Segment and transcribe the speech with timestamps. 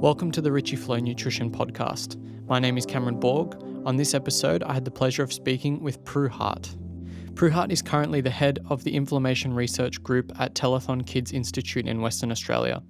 [0.00, 2.16] Welcome to the Richie Flow Nutrition Podcast.
[2.46, 3.60] My name is Cameron Borg.
[3.84, 6.72] On this episode, I had the pleasure of speaking with Prue Hart.
[7.34, 11.88] Prue Hart is currently the head of the Inflammation Research Group at Telethon Kids Institute
[11.88, 12.80] in Western Australia.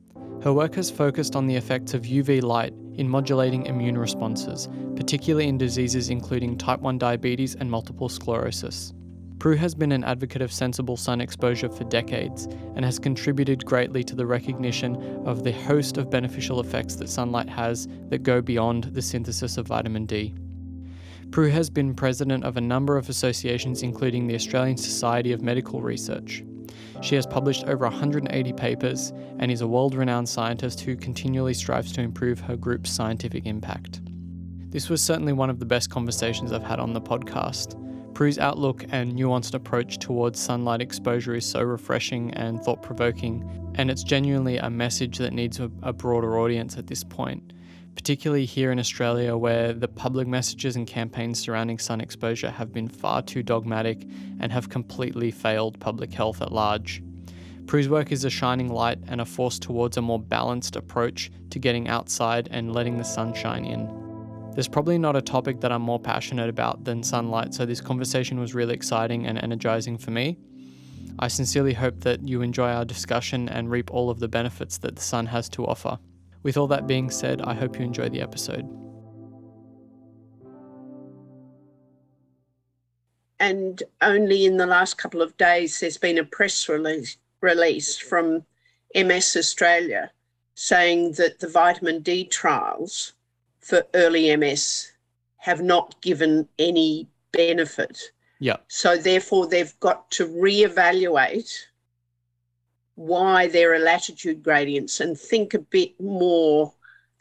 [0.42, 5.48] Her work has focused on the effects of UV light in modulating immune responses, particularly
[5.48, 8.92] in diseases including type 1 diabetes and multiple sclerosis.
[9.38, 14.02] Prue has been an advocate of sensible sun exposure for decades and has contributed greatly
[14.02, 18.84] to the recognition of the host of beneficial effects that sunlight has that go beyond
[18.84, 20.34] the synthesis of vitamin D.
[21.30, 25.82] Prue has been president of a number of associations, including the Australian Society of Medical
[25.82, 26.42] Research.
[27.00, 31.92] She has published over 180 papers and is a world renowned scientist who continually strives
[31.92, 34.00] to improve her group's scientific impact.
[34.70, 37.76] This was certainly one of the best conversations I've had on the podcast.
[38.18, 43.92] Prue's outlook and nuanced approach towards sunlight exposure is so refreshing and thought provoking, and
[43.92, 47.52] it's genuinely a message that needs a, a, broader audience at this point,
[47.94, 52.88] particularly here in Australia where the public messages and campaigns surrounding sun exposure have been
[52.88, 54.02] far too dogmatic
[54.40, 57.00] and have completely failed public health at large.
[57.66, 61.60] Prue's work is a shining light and a force towards a more balanced approach to
[61.60, 64.07] getting outside and letting the sun shine in.
[64.58, 68.40] There's probably not a topic that I'm more passionate about than sunlight, so this conversation
[68.40, 70.36] was really exciting and energizing for me.
[71.20, 74.96] I sincerely hope that you enjoy our discussion and reap all of the benefits that
[74.96, 75.96] the sun has to offer.
[76.42, 78.68] With all that being said, I hope you enjoy the episode.
[83.38, 88.44] And only in the last couple of days, there's been a press release, release from
[88.92, 90.10] MS Australia
[90.56, 93.12] saying that the vitamin D trials
[93.68, 94.92] for early MS
[95.36, 98.00] have not given any benefit.
[98.40, 98.56] Yeah.
[98.68, 101.52] So therefore, they've got to reevaluate
[102.94, 106.72] why there are latitude gradients and think a bit more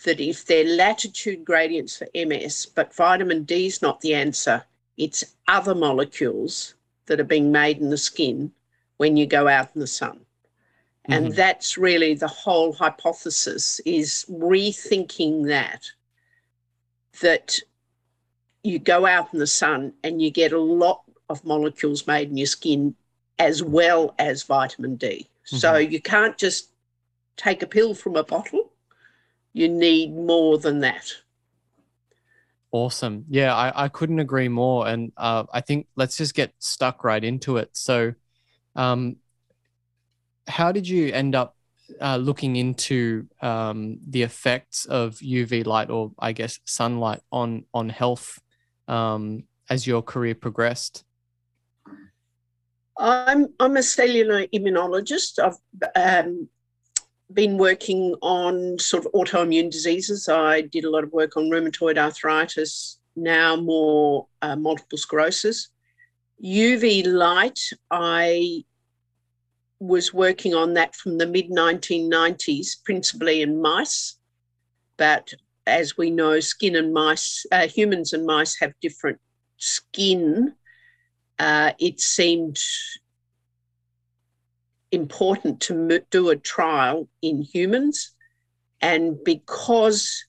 [0.05, 4.63] that if they're latitude gradients for MS, but vitamin D is not the answer,
[4.95, 6.75] it's other molecules
[7.07, 8.53] that are being made in the skin
[8.97, 10.15] when you go out in the sun.
[10.15, 11.13] Mm-hmm.
[11.13, 15.91] And that's really the whole hypothesis is rethinking that
[17.21, 17.57] that
[18.63, 22.37] you go out in the sun and you get a lot of molecules made in
[22.37, 22.95] your skin
[23.39, 25.29] as well as vitamin D.
[25.47, 25.57] Mm-hmm.
[25.57, 26.71] So you can't just
[27.37, 28.71] take a pill from a bottle,
[29.53, 31.13] you need more than that.
[32.71, 33.25] Awesome.
[33.29, 34.87] Yeah, I, I couldn't agree more.
[34.87, 37.69] And uh, I think let's just get stuck right into it.
[37.73, 38.13] So,
[38.75, 39.17] um,
[40.47, 41.56] how did you end up
[42.01, 47.89] uh, looking into um, the effects of UV light or I guess sunlight on on
[47.89, 48.39] health
[48.87, 51.03] um, as your career progressed?
[52.97, 55.39] I'm I'm a cellular immunologist.
[55.39, 56.49] I've um,
[57.33, 60.29] been working on sort of autoimmune diseases.
[60.29, 62.99] I did a lot of work on rheumatoid arthritis.
[63.15, 65.69] Now more uh, multiple sclerosis.
[66.43, 67.59] UV light,
[67.89, 68.63] I
[69.79, 74.17] was working on that from the mid 1990s, principally in mice.
[74.97, 75.33] But
[75.65, 79.19] as we know, skin and mice, uh, humans and mice have different
[79.57, 80.53] skin.
[81.37, 82.57] Uh, it seemed
[84.91, 88.11] important to do a trial in humans.
[88.81, 90.25] And because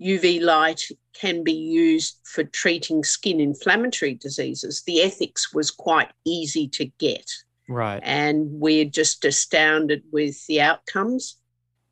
[0.00, 0.82] UV light
[1.12, 7.30] can be used for treating skin inflammatory diseases, the ethics was quite easy to get.
[7.70, 8.00] Right.
[8.02, 11.36] And we're just astounded with the outcomes.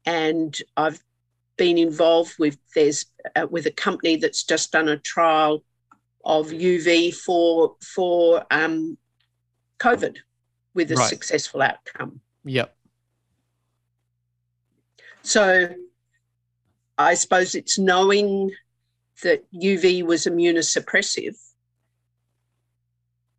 [0.04, 1.00] And I've
[1.56, 3.06] been involved with there's
[3.36, 5.62] uh, with a company that's just done a trial
[6.24, 8.98] of UV for for um,
[9.78, 10.16] COVID
[10.74, 11.08] with a right.
[11.08, 12.20] successful outcome.
[12.44, 12.74] Yep.
[15.22, 15.68] So
[16.96, 18.50] I suppose it's knowing
[19.22, 21.36] that UV was immunosuppressive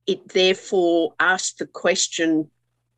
[0.09, 2.50] it therefore asked the question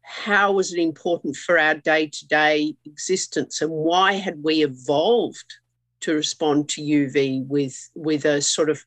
[0.01, 5.53] how was it important for our day to day existence and why had we evolved
[5.99, 8.85] to respond to UV with, with a sort of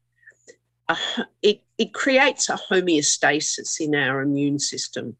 [0.88, 0.96] a,
[1.42, 5.16] it, it creates a homeostasis in our immune system.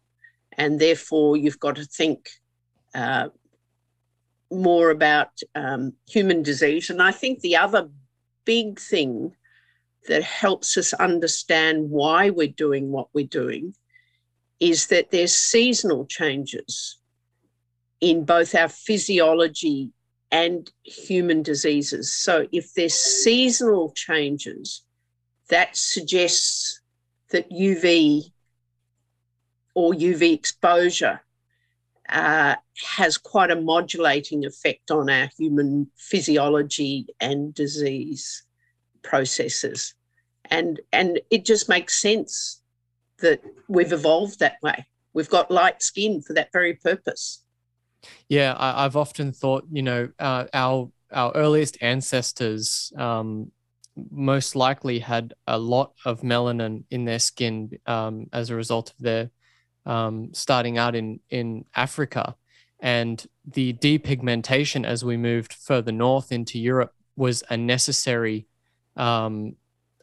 [0.56, 2.28] And therefore, you've got to think
[2.94, 3.28] uh,
[4.50, 6.88] more about um, human disease.
[6.88, 7.88] And I think the other
[8.46, 9.34] big thing
[10.08, 13.74] that helps us understand why we're doing what we're doing
[14.60, 16.98] is that there's seasonal changes
[18.00, 19.90] in both our physiology
[20.30, 22.12] and human diseases.
[22.12, 24.82] So if there's seasonal changes,
[25.48, 26.80] that suggests
[27.30, 28.32] that UV
[29.74, 31.20] or UV exposure
[32.08, 32.56] uh,
[32.96, 38.43] has quite a modulating effect on our human physiology and disease
[39.04, 39.94] processes.
[40.50, 42.60] And, and it just makes sense
[43.20, 44.86] that we've evolved that way.
[45.12, 47.44] We've got light skin for that very purpose.
[48.28, 53.52] Yeah, I, have often thought, you know, uh, our our earliest ancestors um,
[54.10, 58.96] most likely had a lot of melanin in their skin um, as a result of
[58.98, 59.30] their
[59.86, 62.34] um, starting out in in Africa,
[62.80, 68.46] and the depigmentation as we moved further north into Europe was a necessary
[68.96, 69.56] um,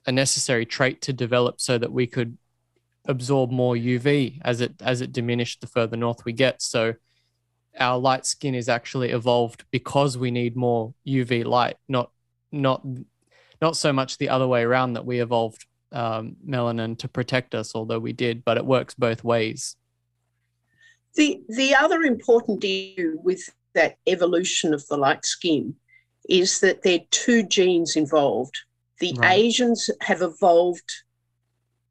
[0.06, 2.38] a necessary trait to develop so that we could
[3.06, 6.62] absorb more UV as it as it diminished the further north we get.
[6.62, 6.96] So
[7.80, 12.12] our light skin is actually evolved because we need more UV light, not
[12.52, 12.86] not
[13.62, 17.76] not so much the other way around that we evolved um, melanin to protect us,
[17.76, 19.76] although we did, but it works both ways.
[21.16, 25.76] The the other important issue with that evolution of the light skin
[26.30, 28.58] is that there are two genes involved.
[29.02, 29.40] The right.
[29.40, 30.92] Asians have evolved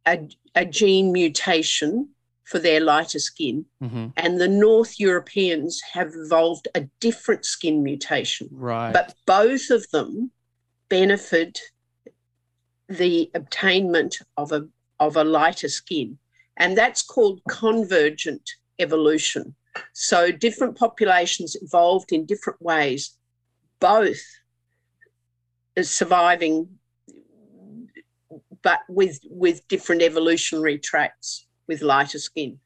[0.06, 2.08] a, a gene mutation
[2.44, 4.06] for their lighter skin, mm-hmm.
[4.16, 8.48] and the North Europeans have evolved a different skin mutation.
[8.52, 8.92] Right.
[8.92, 10.30] But both of them
[10.88, 11.60] benefit
[12.88, 14.68] the obtainment of a
[15.00, 16.18] of a lighter skin,
[16.56, 18.48] and that's called convergent
[18.78, 19.56] evolution.
[19.92, 23.16] So different populations evolved in different ways,
[23.80, 24.22] both
[25.80, 26.79] surviving
[28.62, 32.58] but with with different evolutionary traits with lighter skin.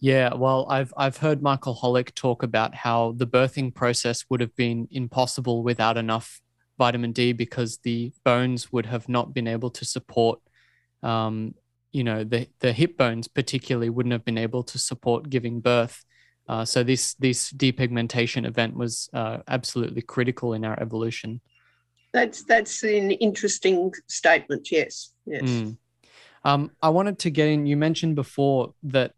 [0.00, 4.54] Yeah, well, I've I've heard Michael Holick talk about how the birthing process would have
[4.56, 6.40] been impossible without enough
[6.78, 10.40] vitamin D because the bones would have not been able to support,
[11.02, 11.54] um,
[11.92, 16.04] you know, the the hip bones particularly wouldn't have been able to support giving birth.
[16.48, 21.40] Uh, so this this depigmentation event was uh, absolutely critical in our evolution.
[22.12, 24.70] That's that's an interesting statement.
[24.70, 25.42] Yes, yes.
[25.42, 25.76] Mm.
[26.44, 27.66] Um, I wanted to get in.
[27.66, 29.12] You mentioned before that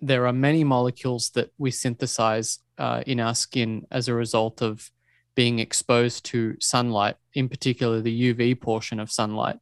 [0.00, 4.90] there are many molecules that we synthesize uh, in our skin as a result of
[5.34, 9.58] being exposed to sunlight, in particular the UV portion of sunlight.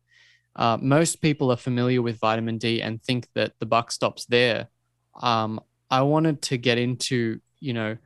[0.56, 4.68] Uh, most people are familiar with vitamin D and think that the buck stops there.
[5.20, 5.60] Um,
[5.90, 7.96] I wanted to get into, you know,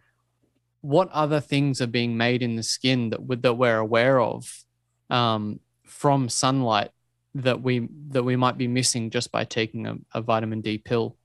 [0.80, 4.64] what other things are being made in the skin that that we're aware of
[5.10, 6.90] um, from sunlight
[7.34, 11.16] that we that we might be missing just by taking a, a vitamin D pill?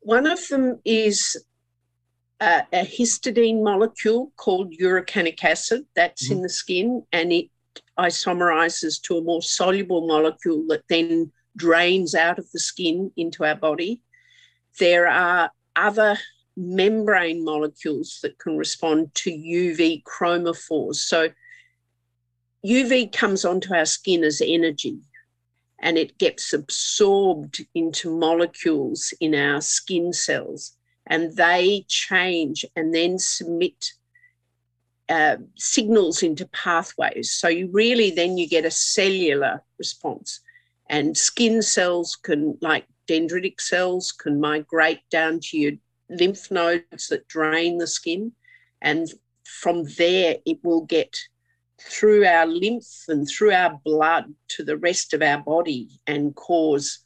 [0.00, 1.36] One of them is
[2.40, 6.34] a, a histidine molecule called urocanic acid that's mm-hmm.
[6.34, 7.46] in the skin, and it
[7.98, 13.54] isomerizes to a more soluble molecule that then drains out of the skin into our
[13.54, 14.00] body.
[14.78, 16.18] There are other
[16.56, 20.96] membrane molecules that can respond to UV chromophores.
[20.96, 21.28] So
[22.64, 24.98] UV comes onto our skin as energy
[25.80, 30.76] and it gets absorbed into molecules in our skin cells
[31.06, 33.92] and they change and then submit
[35.08, 37.32] uh, signals into pathways.
[37.32, 40.40] So you really then you get a cellular response
[40.88, 45.72] and skin cells can like dendritic cells can migrate down to your
[46.08, 48.32] lymph nodes that drain the skin
[48.80, 49.08] and
[49.44, 51.18] from there it will get
[51.88, 57.00] through our lymph and through our blood to the rest of our body and cause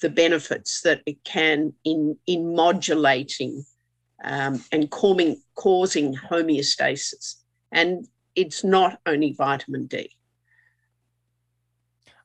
[0.00, 3.64] the benefits that it can in, in modulating
[4.24, 7.36] um, and calming, causing homeostasis.
[7.72, 10.10] And it's not only vitamin D.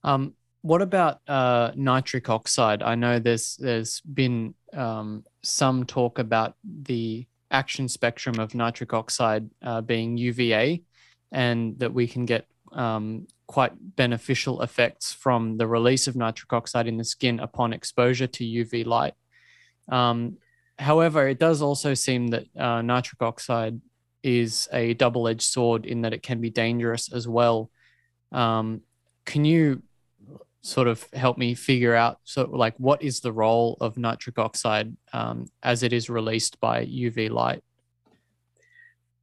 [0.03, 2.84] Um, what about uh, nitric oxide?
[2.84, 9.50] I know there's there's been um, some talk about the action spectrum of nitric oxide
[9.62, 10.84] uh, being UVA
[11.32, 16.88] and that we can get um, quite beneficial effects from the release of nitric oxide
[16.88, 19.14] in the skin upon exposure to UV light.
[19.90, 20.38] Um,
[20.80, 23.82] however, it does also seem that uh, nitric oxide
[24.24, 27.70] is a double edged sword in that it can be dangerous as well.
[28.32, 28.82] Um,
[29.26, 29.82] can you
[30.62, 34.96] sort of help me figure out so like what is the role of nitric oxide
[35.12, 37.62] um, as it is released by UV light?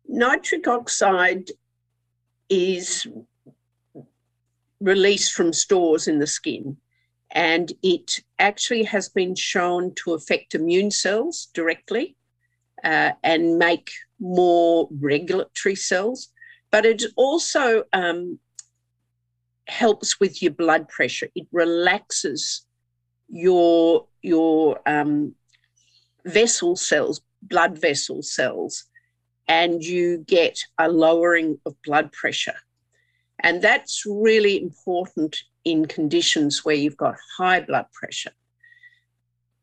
[0.07, 1.50] Nitric oxide
[2.49, 3.07] is
[4.81, 6.76] released from stores in the skin.
[7.31, 12.17] And it actually has been shown to affect immune cells directly
[12.85, 16.28] uh, and make more regulatory cells.
[16.71, 18.38] But it also um,
[19.67, 21.28] helps with your blood pressure.
[21.35, 22.64] It relaxes
[23.28, 25.35] your your um,
[26.25, 28.85] vessel cells, blood vessel cells,
[29.49, 32.55] and you get a lowering of blood pressure.
[33.40, 38.33] And that's really important in conditions where you've got high blood pressure.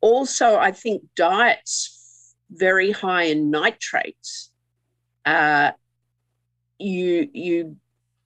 [0.01, 4.51] Also, I think diets very high in nitrates,
[5.25, 5.71] uh,
[6.77, 7.77] you you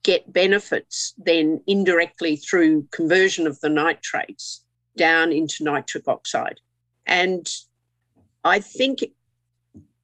[0.02, 4.64] get benefits then indirectly through conversion of the nitrates
[4.96, 6.58] down into nitric oxide.
[7.06, 7.46] And
[8.44, 9.04] I think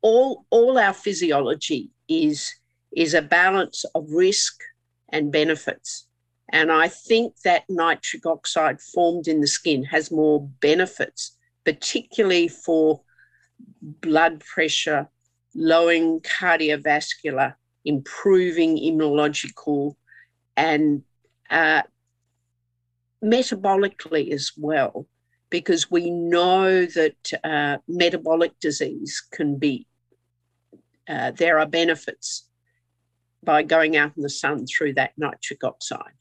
[0.06, 2.54] all, all our physiology is,
[2.96, 4.54] is a balance of risk
[5.08, 6.06] and benefits.
[6.52, 13.00] And I think that nitric oxide formed in the skin has more benefits, particularly for
[13.80, 15.08] blood pressure,
[15.56, 19.96] lowering cardiovascular, improving immunological,
[20.56, 21.02] and
[21.50, 21.82] uh,
[23.24, 25.08] metabolically as well,
[25.50, 29.84] because we know that uh, metabolic disease can be,
[31.08, 32.48] uh, there are benefits
[33.42, 36.14] by going out in the sun through that nitric oxide.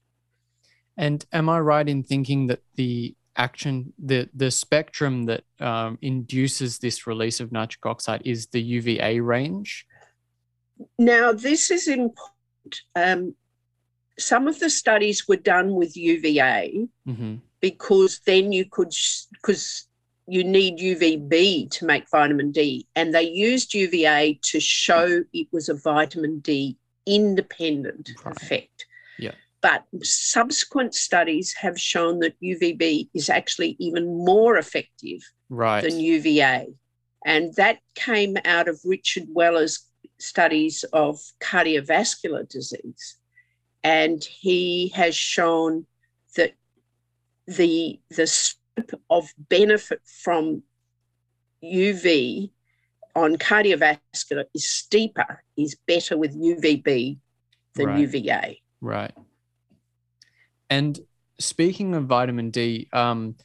[0.97, 6.79] And am I right in thinking that the action, the the spectrum that um, induces
[6.79, 9.85] this release of nitric oxide is the UVA range?
[10.97, 12.81] Now, this is important.
[12.95, 13.35] Um,
[14.17, 17.35] some of the studies were done with UVA mm-hmm.
[17.59, 18.93] because then you could,
[19.33, 19.84] because
[20.27, 25.69] you need UVB to make vitamin D, and they used UVA to show it was
[25.69, 28.35] a vitamin D independent right.
[28.35, 28.85] effect.
[29.19, 29.33] Yeah.
[29.61, 35.81] But subsequent studies have shown that UVB is actually even more effective right.
[35.81, 36.67] than UVA.
[37.25, 39.83] And that came out of Richard Weller's
[40.19, 43.17] studies of cardiovascular disease.
[43.83, 45.85] And he has shown
[46.35, 46.53] that
[47.47, 48.27] the, the
[49.09, 50.63] of benefit from
[51.63, 52.49] UV
[53.15, 57.17] on cardiovascular is steeper, is better with UVB
[57.75, 57.99] than right.
[57.99, 58.61] UVA.
[58.81, 59.13] Right.
[60.69, 60.99] And
[61.39, 63.35] speaking of vitamin D, um,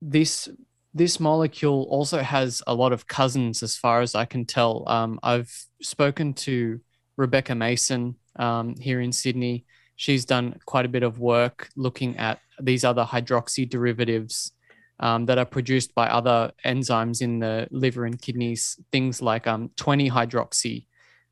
[0.00, 0.48] this
[0.94, 4.84] this molecule also has a lot of cousins, as far as I can tell.
[4.86, 5.50] Um, I've
[5.80, 6.80] spoken to
[7.16, 9.64] Rebecca Mason um, here in Sydney.
[9.96, 14.52] She's done quite a bit of work looking at these other hydroxy derivatives
[15.00, 19.70] um, that are produced by other enzymes in the liver and kidneys, things like um,
[19.76, 20.86] 20 hydroxy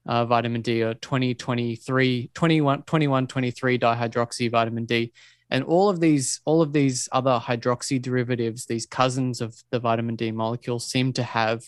[0.06, 5.12] uh, vitamin D or 2023, 21, 21, 23 dihydroxy vitamin D.
[5.50, 10.14] And all of these all of these other hydroxy derivatives these cousins of the vitamin
[10.14, 11.64] d molecule seem to have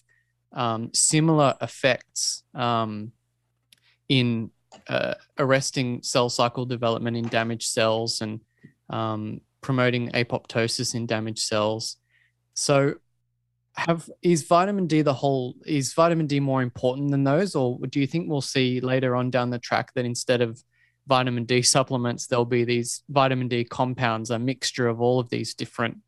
[0.53, 3.11] um, similar effects um,
[4.09, 4.51] in
[4.89, 8.41] uh, arresting cell cycle development in damaged cells and
[8.91, 11.97] um, promoting apoptosis in damaged cells
[12.55, 12.95] so
[13.75, 18.01] have is vitamin d the whole is vitamin d more important than those or do
[18.01, 20.63] you think we'll see later on down the track that instead of
[21.07, 25.55] vitamin D supplements, there'll be these vitamin D compounds, a mixture of all of these
[25.55, 25.99] different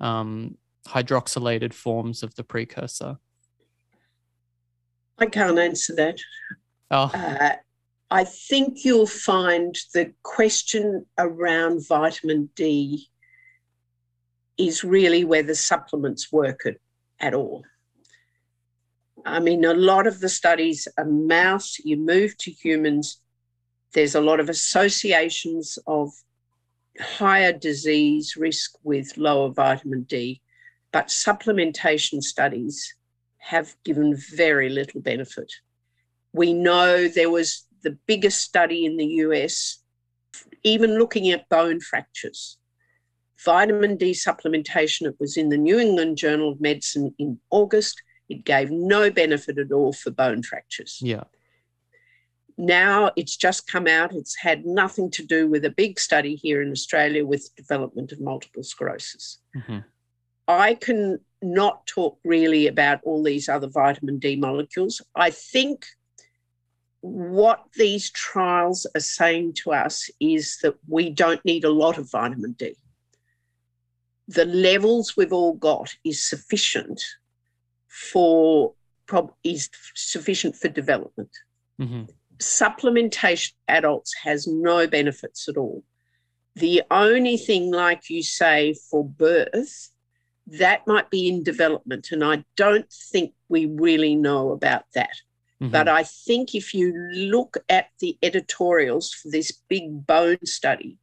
[0.00, 0.56] um,
[0.88, 3.18] hydroxylated forms of the precursor?
[5.18, 6.18] I can't answer that.
[6.90, 7.10] Oh.
[7.12, 7.56] Uh,
[8.10, 13.08] I think you'll find the question around vitamin D
[14.56, 16.76] is really whether the supplements work at,
[17.20, 17.64] at all.
[19.24, 23.20] I mean, a lot of the studies are mouse, you move to humans,
[23.92, 26.10] there's a lot of associations of
[27.00, 30.40] higher disease risk with lower vitamin D,
[30.92, 32.94] but supplementation studies
[33.38, 35.52] have given very little benefit.
[36.32, 39.82] We know there was the biggest study in the US,
[40.62, 42.58] even looking at bone fractures.
[43.44, 48.02] Vitamin D supplementation, it was in the New England Journal of Medicine in August.
[48.28, 50.98] It gave no benefit at all for bone fractures.
[51.00, 51.24] Yeah
[52.58, 54.14] now it's just come out.
[54.14, 58.20] It's had nothing to do with a big study here in Australia with development of
[58.20, 59.38] multiple sclerosis.
[59.56, 59.78] Mm-hmm.
[60.48, 65.02] I can not talk really about all these other vitamin D molecules.
[65.14, 65.86] I think
[67.06, 72.10] what these trials are saying to us is that we don't need a lot of
[72.10, 72.76] vitamin D.
[74.28, 77.02] The levels we've all got is sufficient
[77.88, 78.74] for
[79.44, 81.30] is sufficient for development.
[81.80, 82.04] Mm-hmm
[82.38, 85.82] supplementation adults has no benefits at all.
[86.54, 89.90] The only thing, like you say, for birth,
[90.46, 92.08] that might be in development.
[92.12, 95.14] And I don't think we really know about that.
[95.62, 95.72] Mm-hmm.
[95.72, 100.98] But I think if you look at the editorials for this big bone study,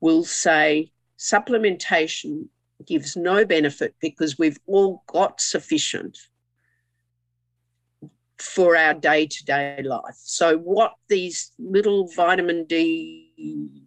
[0.00, 2.48] will say supplementation
[2.86, 6.16] gives no benefit because we've all got sufficient
[8.38, 10.16] for our day to day life.
[10.16, 13.82] So, what these little vitamin D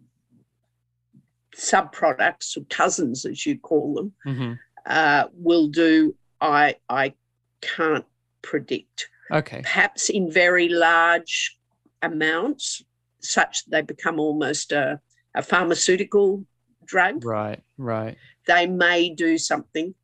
[1.56, 4.52] subproducts or cousins, as you call them, Mm-hmm.
[4.86, 7.14] uh, will do, I, I
[7.60, 8.04] can't
[8.42, 9.08] predict.
[9.32, 9.62] Okay.
[9.62, 11.56] Perhaps in very large
[12.02, 12.82] amounts,
[13.20, 15.00] such that they become almost a,
[15.34, 16.44] a pharmaceutical
[16.84, 17.62] drug, Right.
[17.78, 18.16] Right.
[18.46, 19.94] they may do something.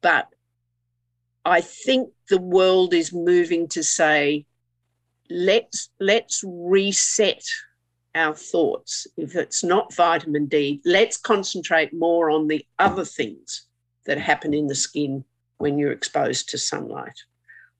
[0.00, 0.28] But
[1.44, 4.46] I think the world is moving to say,
[5.30, 7.42] let's let's reset
[8.14, 9.06] our thoughts.
[9.16, 13.66] If it's not vitamin D, let's concentrate more on the other things
[14.06, 15.24] that happen in the skin
[15.58, 17.18] when you're exposed to sunlight.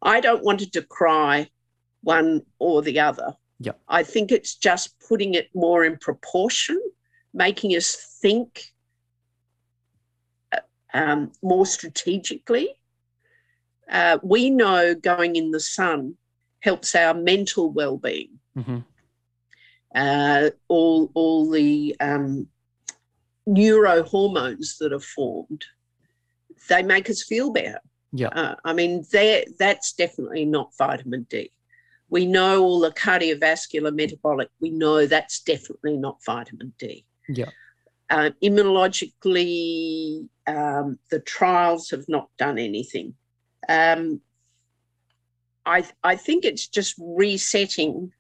[0.03, 1.49] I don't want it to cry
[2.03, 3.35] one or the other.
[3.89, 6.81] I think it's just putting it more in proportion,
[7.33, 8.65] making us think
[10.53, 10.59] uh,
[10.93, 12.75] um, more strategically.
[13.91, 16.17] Uh, we know going in the sun
[16.61, 18.39] helps our mental well-being.
[18.57, 18.79] Mm-hmm.
[19.95, 22.49] Uh, all all the um,
[23.47, 25.65] neurohormones that are formed,
[26.69, 27.81] they make us feel better.
[28.13, 28.29] Yeah.
[28.29, 29.05] Uh, I mean,
[29.59, 31.51] that's definitely not vitamin D.
[32.11, 34.49] We know all the cardiovascular metabolic.
[34.61, 37.07] We know that's definitely not vitamin D.
[37.29, 37.51] Yeah.
[38.11, 43.15] Uh, immunologically, um, the trials have not done anything.
[43.67, 44.21] Um,
[45.65, 48.13] I I think it's just resetting.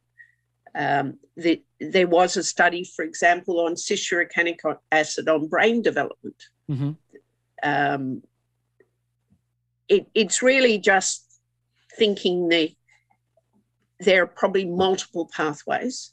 [0.75, 6.43] Um, the, there was a study, for example, on cis-urocanic acid on brain development.
[6.71, 6.93] Mm-hmm.
[7.63, 8.23] Um,
[9.93, 11.23] it, it's really just
[11.99, 12.75] thinking the
[14.01, 16.13] there are probably multiple pathways.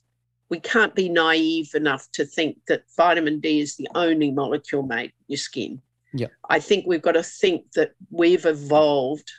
[0.50, 5.06] We can't be naive enough to think that vitamin D is the only molecule made
[5.06, 5.82] in your skin.
[6.14, 6.28] Yeah.
[6.50, 9.32] I think we've got to think that we've evolved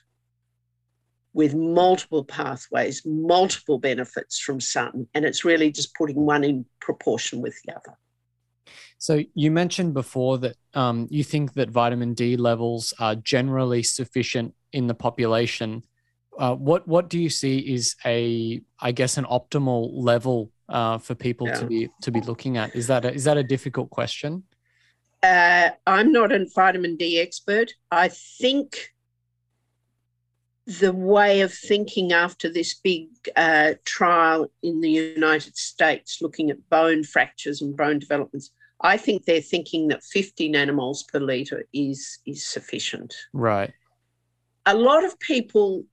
[1.33, 7.41] with multiple pathways, multiple benefits from sun, and it's really just putting one in proportion
[7.41, 7.97] with the other.
[9.01, 14.55] So you mentioned before that um, you think that vitamin D levels are generally sufficient
[14.75, 15.83] in the population.
[16.39, 21.15] Uh, what what do you see is a I guess an optimal level uh, for
[21.15, 22.77] people to be to be looking at?
[22.77, 24.43] Is that a, is that a difficult question?
[25.23, 27.73] Uh, I'm not a vitamin D expert.
[27.91, 28.91] I think
[30.67, 36.69] the way of thinking after this big uh, trial in the United States, looking at
[36.69, 38.51] bone fractures and bone developments,
[38.83, 43.15] I think they're thinking that 50 nanomoles per litre is, is sufficient.
[43.33, 43.73] Right.
[44.67, 45.85] A lot of people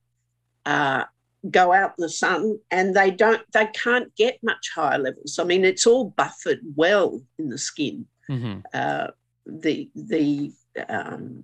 [0.66, 1.04] uh,
[1.50, 5.40] go out in the sun and they don't, they can't get much higher levels.
[5.40, 9.08] I mean, it's all buffered well in the skin hmm uh,
[9.46, 10.52] the the
[10.90, 11.44] um,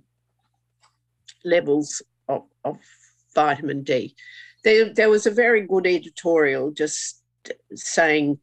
[1.44, 2.78] levels of, of
[3.34, 4.14] vitamin D.
[4.62, 7.22] There, there was a very good editorial just
[7.74, 8.38] saying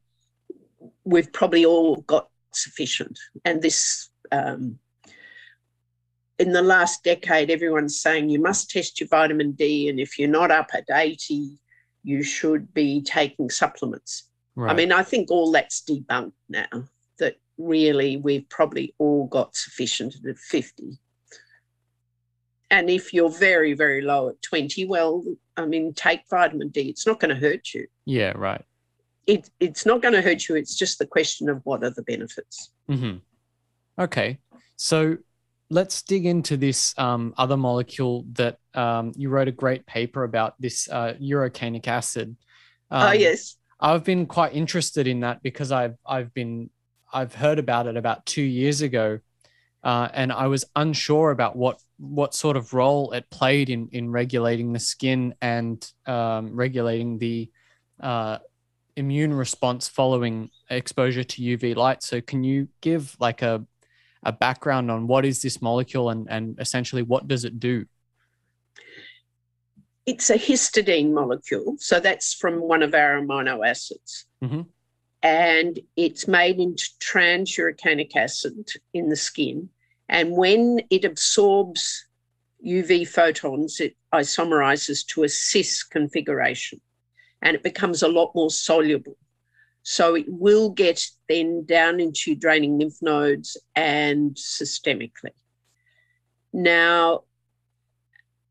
[1.04, 4.10] we've probably all got sufficient, and this.
[4.32, 4.80] Um,
[6.40, 10.28] in the last decade, everyone's saying you must test your vitamin D, and if you're
[10.28, 11.60] not up at 80,
[12.04, 14.24] you should be taking supplements.
[14.56, 14.72] Right.
[14.72, 16.86] I mean, I think all that's debunked now.
[17.20, 20.98] That really we've probably all got sufficient at 50.
[22.72, 25.24] And if you're very, very low at 20, well,
[25.58, 26.90] I mean, take vitamin D.
[26.90, 27.86] It's not going to hurt you.
[28.06, 28.32] yeah.
[28.36, 28.64] Right.
[29.28, 30.56] It, it's not going to hurt you.
[30.56, 32.72] It's just the question of what are the benefits.
[32.88, 33.18] hmm
[34.00, 34.40] Okay.
[34.78, 35.18] So
[35.70, 40.60] let's dig into this um, other molecule that um, you wrote a great paper about
[40.60, 42.36] this uh, urocanic acid.
[42.90, 43.58] oh, Um, yes.
[43.80, 46.70] I've been quite interested in that because I've I've been
[47.12, 49.20] I've heard about it about two years ago,
[49.84, 54.12] uh, and I was unsure about what what sort of role it played in in
[54.12, 57.50] regulating the skin and um, regulating the
[58.00, 58.38] uh,
[58.96, 62.04] immune response following exposure to UV light.
[62.04, 63.66] So, can you give like a
[64.24, 67.86] a background on what is this molecule and and essentially what does it do?
[70.06, 71.76] It's a histidine molecule.
[71.80, 74.26] So that's from one of our amino acids.
[74.44, 74.68] Mhm.
[75.24, 79.70] And it's made into trans-urocanic acid in the skin.
[80.10, 82.08] And when it absorbs
[82.66, 86.82] UV photons, it isomerizes to a cis configuration
[87.42, 89.18] and it becomes a lot more soluble.
[89.84, 95.34] So it will get then down into draining lymph nodes and systemically.
[96.54, 97.22] Now,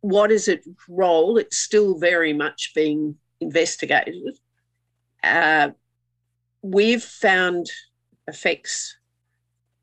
[0.00, 1.36] what is its role?
[1.36, 4.38] It's still very much being investigated.
[5.22, 5.70] Uh,
[6.62, 7.70] we've found
[8.26, 8.96] effects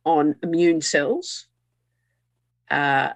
[0.06, 1.48] on immune cells.
[2.70, 3.10] Uh,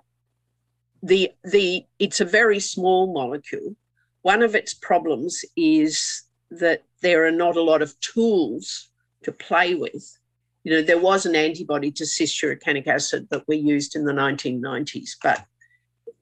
[1.04, 3.76] the the it's a very small molecule,
[4.22, 8.90] one of its problems is that there are not a lot of tools
[9.24, 10.18] to play with.
[10.64, 15.12] You know, there was an antibody to cis-urocanic acid that we used in the 1990s,
[15.24, 15.46] but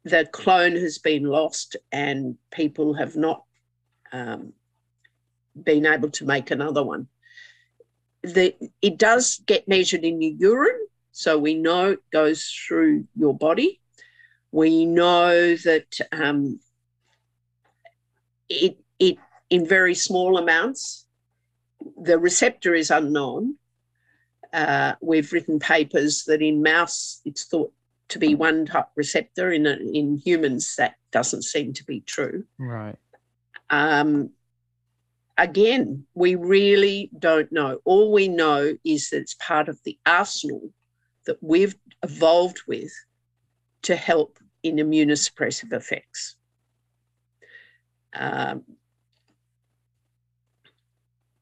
[0.05, 3.43] the clone has been lost and people have not
[4.13, 4.53] um,
[5.61, 7.07] been able to make another one.
[8.23, 13.35] The, it does get measured in your urine, so we know it goes through your
[13.35, 13.81] body.
[14.51, 16.59] We know that um,
[18.49, 19.17] it, it
[19.49, 21.05] in very small amounts.
[22.01, 23.55] The receptor is unknown.
[24.51, 27.71] Uh, we've written papers that in mouse it's thought
[28.09, 29.51] to be one type receptor.
[29.51, 32.45] In in humans, that doesn't seem to be true.
[32.57, 32.97] Right.
[33.69, 34.31] Um,
[35.37, 37.79] again, we really don't know.
[37.85, 40.71] All we know is that it's part of the arsenal
[41.25, 42.91] that we've evolved with
[43.83, 46.35] to help in immunosuppressive effects.
[48.13, 48.63] Um,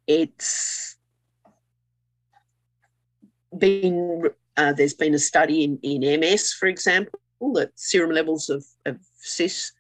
[0.06, 0.98] it's
[3.58, 7.20] been uh, there's been a study in, in MS, for example,
[7.54, 9.72] that serum levels of, of cis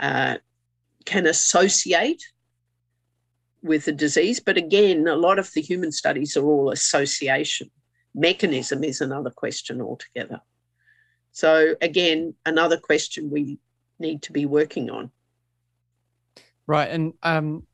[0.00, 0.36] uh,
[1.04, 2.22] can associate
[3.62, 4.40] with the disease.
[4.40, 7.70] But again, a lot of the human studies are all association.
[8.14, 10.40] Mechanism is another question altogether.
[11.32, 13.58] So, again, another question we
[13.98, 15.10] need to be working on.
[16.66, 16.90] Right.
[16.90, 17.66] And um,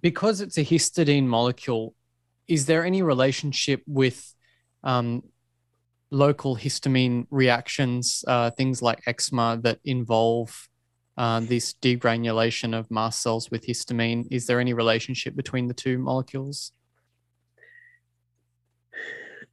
[0.00, 1.94] because it's a histidine molecule,
[2.48, 4.34] is there any relationship with
[4.82, 5.22] um,
[6.10, 10.68] local histamine reactions, uh, things like eczema that involve
[11.16, 14.26] uh, this degranulation of mast cells with histamine?
[14.30, 16.72] Is there any relationship between the two molecules?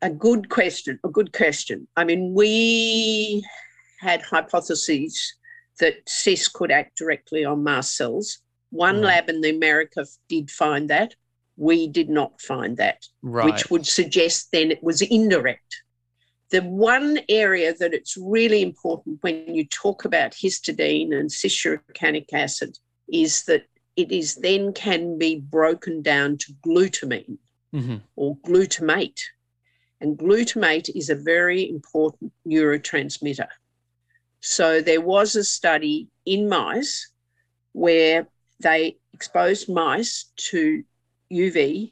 [0.01, 0.99] A good question.
[1.03, 1.87] A good question.
[1.95, 3.45] I mean, we
[3.99, 5.35] had hypotheses
[5.79, 8.39] that cis could act directly on mast cells.
[8.71, 9.03] One mm.
[9.03, 11.15] lab in the America did find that.
[11.57, 13.45] We did not find that, right.
[13.45, 15.83] which would suggest then it was indirect.
[16.49, 22.77] The one area that it's really important when you talk about histidine and cis-urocanic acid
[23.07, 27.37] is that it is then can be broken down to glutamine
[27.73, 27.97] mm-hmm.
[28.15, 29.21] or glutamate.
[29.99, 33.49] And glutamate is a very important neurotransmitter.
[34.39, 37.11] So there was a study in mice
[37.73, 38.27] where
[38.61, 40.83] they exposed mice to
[41.31, 41.91] UV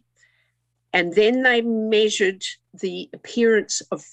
[0.94, 4.04] and then they measured the appearance of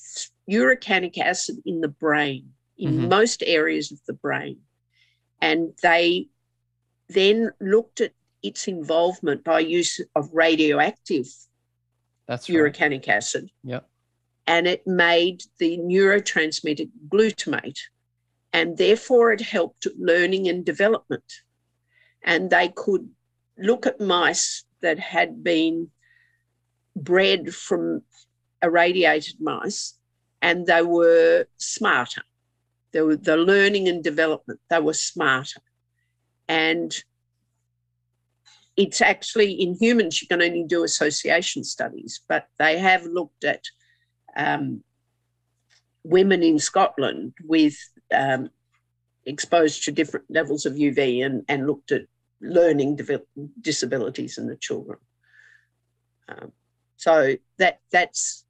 [0.51, 3.09] urocanic acid in the brain, in mm-hmm.
[3.09, 4.59] most areas of the brain.
[5.41, 6.29] And they
[7.09, 11.27] then looked at its involvement by use of radioactive
[12.29, 13.17] That's urocanic right.
[13.17, 13.51] acid.
[13.65, 13.89] Yep.
[14.47, 17.79] And it made the neurotransmitter glutamate.
[18.53, 21.25] And therefore, it helped learning and development
[22.27, 23.09] and they could
[23.57, 25.89] look at mice that had been
[26.95, 28.03] bred from
[28.63, 29.95] irradiated mice
[30.43, 32.23] and they were smarter.
[32.93, 35.61] They were the learning and development, they were smarter.
[36.49, 36.95] And
[38.77, 43.63] it's actually in humans, you can only do association studies, but they have looked at
[44.37, 44.83] um,
[46.05, 47.77] women in Scotland with
[48.13, 48.51] um,
[49.25, 52.03] exposed to different levels of UV and, and looked at
[52.41, 52.99] learning
[53.61, 54.99] disabilities in the children.
[56.29, 56.53] Um,
[56.97, 58.45] so that that's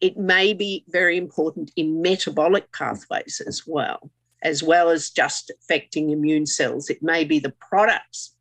[0.00, 4.10] it may be very important in metabolic pathways as well,
[4.42, 6.90] as well as just affecting immune cells.
[6.90, 8.34] It may be the products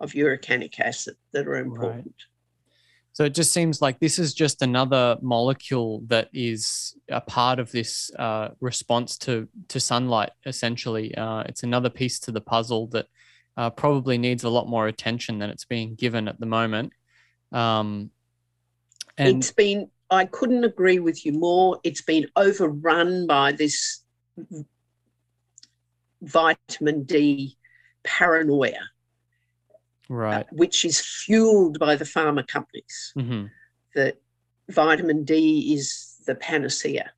[0.00, 2.04] of urocanic acid that are important.
[2.06, 2.24] Right.
[3.12, 7.72] So it just seems like this is just another molecule that is a part of
[7.72, 10.30] this uh, response to to sunlight.
[10.46, 13.06] Essentially, uh, it's another piece to the puzzle that
[13.58, 16.92] uh, probably needs a lot more attention than it's being given at the moment.
[17.50, 18.10] Um,
[19.18, 21.80] and it's been, I couldn't agree with you more.
[21.82, 24.04] It's been overrun by this
[26.22, 27.56] vitamin D
[28.04, 28.78] paranoia,
[30.08, 30.42] right?
[30.42, 33.12] Uh, which is fueled by the pharma companies.
[33.18, 33.46] Mm-hmm.
[33.96, 34.18] That
[34.68, 37.10] vitamin D is the panacea,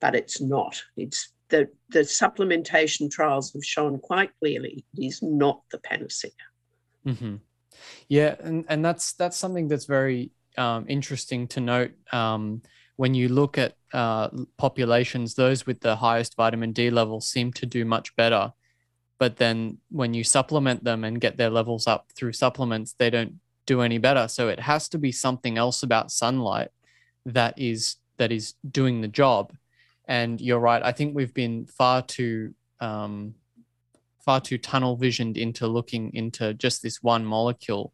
[0.00, 0.82] but it's not.
[0.96, 6.30] It's the, the supplementation trials have shown quite clearly it is not the panacea.
[7.06, 7.36] Mm-hmm.
[8.08, 11.92] Yeah, and, and that's that's something that's very um, interesting to note.
[12.12, 12.62] Um,
[12.96, 17.66] when you look at uh, populations, those with the highest vitamin D levels seem to
[17.66, 18.52] do much better.
[19.18, 23.40] But then when you supplement them and get their levels up through supplements, they don't
[23.66, 24.28] do any better.
[24.28, 26.68] So it has to be something else about sunlight
[27.24, 29.52] that is that is doing the job
[30.06, 30.82] and you're right.
[30.82, 33.34] I think we've been far too um,
[34.24, 37.92] far too tunnel visioned into looking into just this one molecule.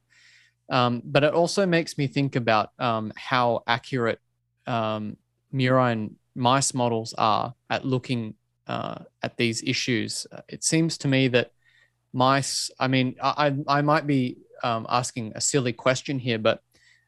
[0.70, 4.18] Um, but it also makes me think about um, how accurate
[4.66, 5.18] um,
[5.52, 8.34] murine mice models are at looking
[8.66, 10.26] uh, at these issues.
[10.48, 11.50] It seems to me that
[12.12, 16.62] mice, I mean, I, I might be um, asking a silly question here, but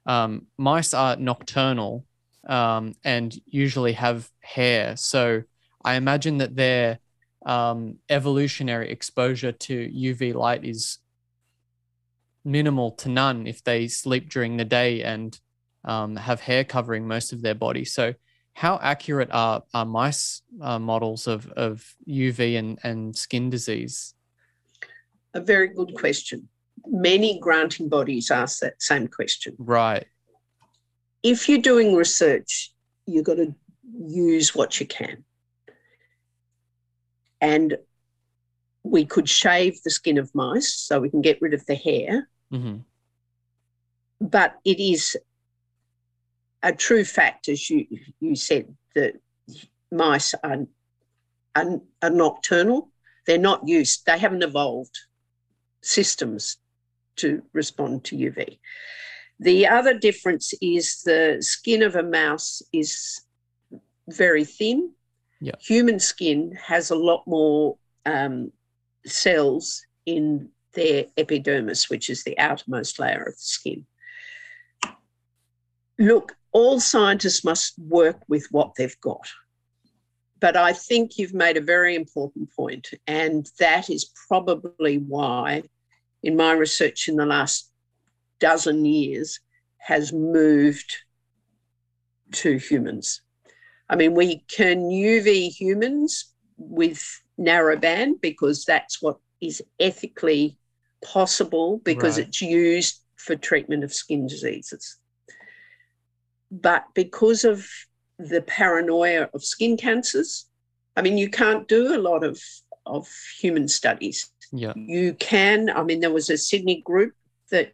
[0.05, 2.05] um, mice are nocturnal
[2.47, 4.97] um, and usually have hair.
[4.97, 5.43] So
[5.85, 6.99] I imagine that their
[7.45, 10.99] um, evolutionary exposure to UV light is
[12.45, 15.39] minimal to none if they sleep during the day and
[15.85, 17.85] um, have hair covering most of their body.
[17.85, 18.15] So,
[18.55, 24.15] how accurate are, are mice uh, models of, of UV and, and skin disease?
[25.35, 26.49] A very good question.
[26.87, 29.57] Many granting bodies ask that same question.
[29.59, 30.07] Right.
[31.25, 32.71] If you're doing research,
[33.07, 33.55] you've got to
[34.07, 35.25] use what you can.
[37.41, 37.79] And
[38.83, 42.29] we could shave the skin of mice so we can get rid of the hair.
[42.53, 42.77] Mm-hmm.
[44.21, 45.17] But it is
[46.63, 47.87] a true fact, as you,
[48.21, 49.15] you said, that
[49.91, 50.67] mice are,
[51.57, 52.91] are, are nocturnal.
[53.27, 54.99] They're not used, they haven't evolved
[55.83, 56.59] systems
[57.17, 58.59] to respond to UV.
[59.41, 63.21] The other difference is the skin of a mouse is
[64.09, 64.93] very thin.
[65.41, 65.55] Yeah.
[65.61, 68.53] Human skin has a lot more um,
[69.05, 73.87] cells in their epidermis, which is the outermost layer of the skin.
[75.99, 79.29] Look, all scientists must work with what they've got.
[80.41, 85.63] But I think you've made a very important point, and that is probably why,
[86.23, 87.71] in my research in the last
[88.41, 89.41] dozen years,
[89.79, 90.97] has moved
[92.33, 93.21] to humans.
[93.89, 100.59] I mean, we can UV humans with narrowband because that's what is ethically
[101.05, 102.27] possible because right.
[102.27, 104.99] it's used for treatment of skin diseases.
[106.51, 107.67] But because of
[108.19, 110.47] the paranoia of skin cancers,
[110.97, 112.41] I mean, you can't do a lot of,
[112.87, 114.31] of human studies.
[114.53, 114.73] Yeah.
[114.77, 117.13] You can, I mean, there was a Sydney group
[117.51, 117.73] that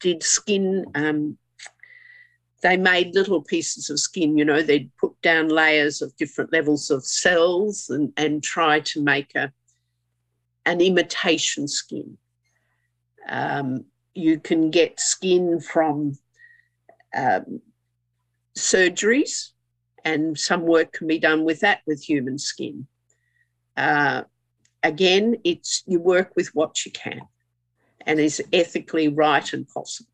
[0.00, 1.38] did skin um,
[2.62, 6.90] they made little pieces of skin, you know, they'd put down layers of different levels
[6.90, 9.52] of cells and, and try to make a,
[10.66, 12.18] an imitation skin.
[13.28, 16.18] Um, you can get skin from
[17.16, 17.60] um,
[18.56, 19.50] surgeries,
[20.04, 22.88] and some work can be done with that with human skin.
[23.76, 24.22] Uh,
[24.82, 27.20] again, it's you work with what you can
[28.08, 30.10] and is ethically right and possible.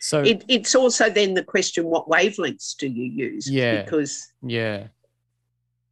[0.00, 3.48] So it, it's also then the question: what wavelengths do you use?
[3.48, 3.82] Yeah.
[3.82, 4.88] Because yeah,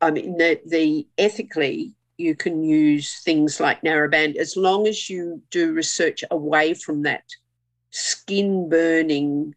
[0.01, 5.41] I mean the, the ethically you can use things like narrowband as long as you
[5.51, 7.25] do research away from that
[7.91, 9.55] skin burning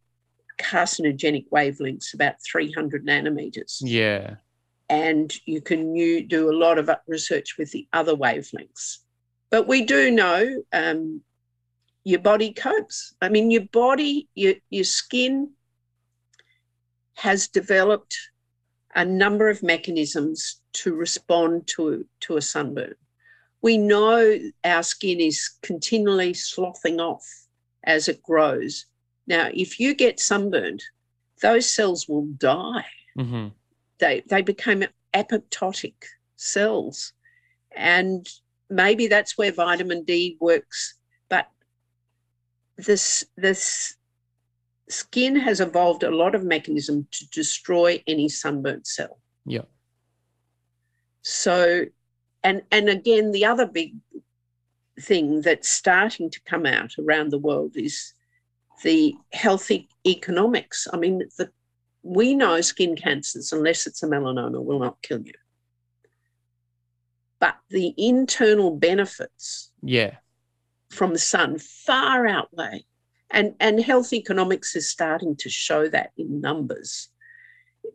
[0.60, 3.80] carcinogenic wavelengths about 300 nanometers.
[3.82, 4.36] Yeah.
[4.90, 9.00] And you can you do a lot of research with the other wavelengths.
[9.50, 11.22] But we do know um,
[12.04, 13.16] your body copes.
[13.22, 15.52] I mean, your body, your, your skin
[17.16, 18.18] has developed
[18.96, 22.96] a number of mechanisms to respond to, to a sunburn.
[23.62, 27.26] We know our skin is continually sloughing off
[27.86, 28.86] as it grows.
[29.26, 30.84] Now, if you get sunburned,
[31.42, 32.86] those cells will die.
[33.18, 33.48] Mm-hmm.
[34.00, 35.96] They, they become apoptotic
[36.36, 37.14] cells.
[37.76, 38.28] And
[38.70, 40.96] maybe that's where vitamin D works
[42.78, 43.96] this this
[44.90, 49.20] skin has evolved a lot of mechanism to destroy any sunburnt cell.
[49.46, 49.64] Yeah.
[51.22, 51.86] So,
[52.44, 53.96] and and again, the other big
[55.00, 58.14] thing that's starting to come out around the world is
[58.84, 60.88] the healthy economics.
[60.92, 61.50] I mean, the,
[62.04, 65.34] we know skin cancers, unless it's a melanoma, will not kill you.
[67.40, 70.16] But the internal benefits yeah
[70.94, 72.86] from the sun far outweigh.
[73.32, 77.10] And, and health economics is starting to show that in numbers.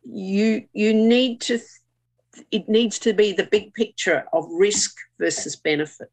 [0.04, 1.60] You, you need to,
[2.50, 6.10] it needs to be the big picture of risk versus benefit.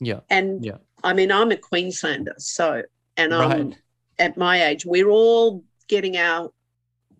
[0.00, 0.20] Yeah.
[0.30, 0.78] And yeah.
[1.02, 2.82] I mean, I'm a Queenslander, so,
[3.16, 3.34] and.
[3.34, 3.74] I'm
[4.18, 6.50] at my age, we're all getting our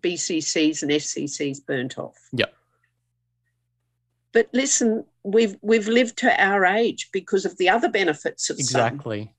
[0.01, 2.15] BCCs and SCCs burnt off.
[2.31, 2.45] Yeah.
[4.31, 9.23] But listen, we've we've lived to our age because of the other benefits of exactly.
[9.23, 9.29] Sun.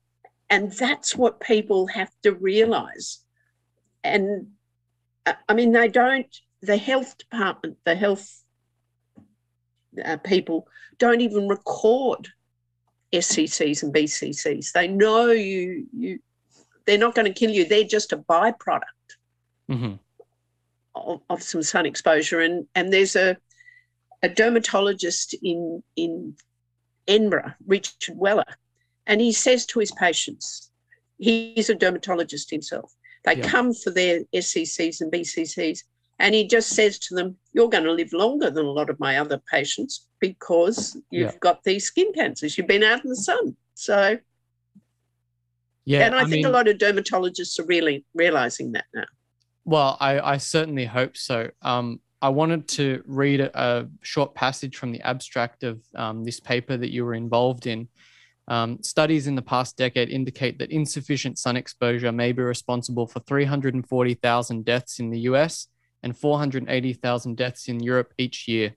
[0.49, 3.19] And that's what people have to realize.
[4.03, 4.47] And
[5.25, 6.27] uh, I mean, they don't.
[6.61, 8.43] The health department, the health
[10.03, 10.67] uh, people,
[10.97, 12.29] don't even record
[13.13, 14.71] SCCs and BCCs.
[14.71, 16.19] They know you you
[16.85, 17.65] they're not going to kill you.
[17.65, 18.81] They're just a byproduct
[19.69, 19.93] hmm
[20.95, 22.41] of, of some sun exposure.
[22.41, 23.37] And and there's a
[24.25, 26.35] a dermatologist in in
[27.07, 28.51] Edinburgh, Richard Weller,
[29.05, 30.71] and he says to his patients,
[31.19, 32.91] he's a dermatologist himself.
[33.23, 33.47] They Yeah.
[33.47, 35.83] come for their SCCs and BCCs,
[36.17, 38.99] and he just says to them, "You're going to live longer than a lot of
[38.99, 41.37] my other patients because you've Yeah.
[41.39, 42.57] got these skin cancers.
[42.57, 44.17] You've been out in the sun." So,
[45.85, 49.05] Yeah, and I, think mean, a lot of dermatologists are really realizing that now.
[49.65, 51.51] Well, I, I certainly hope so.
[51.61, 56.75] Um, I wanted to read a, short passage from the abstract of um, this paper
[56.75, 57.87] that you were involved in.
[58.47, 63.19] Um, studies in the past decade indicate that insufficient sun exposure may be responsible for
[63.19, 65.67] 340,000 deaths in the US
[66.01, 68.73] and 480,000 deaths in Europe each year,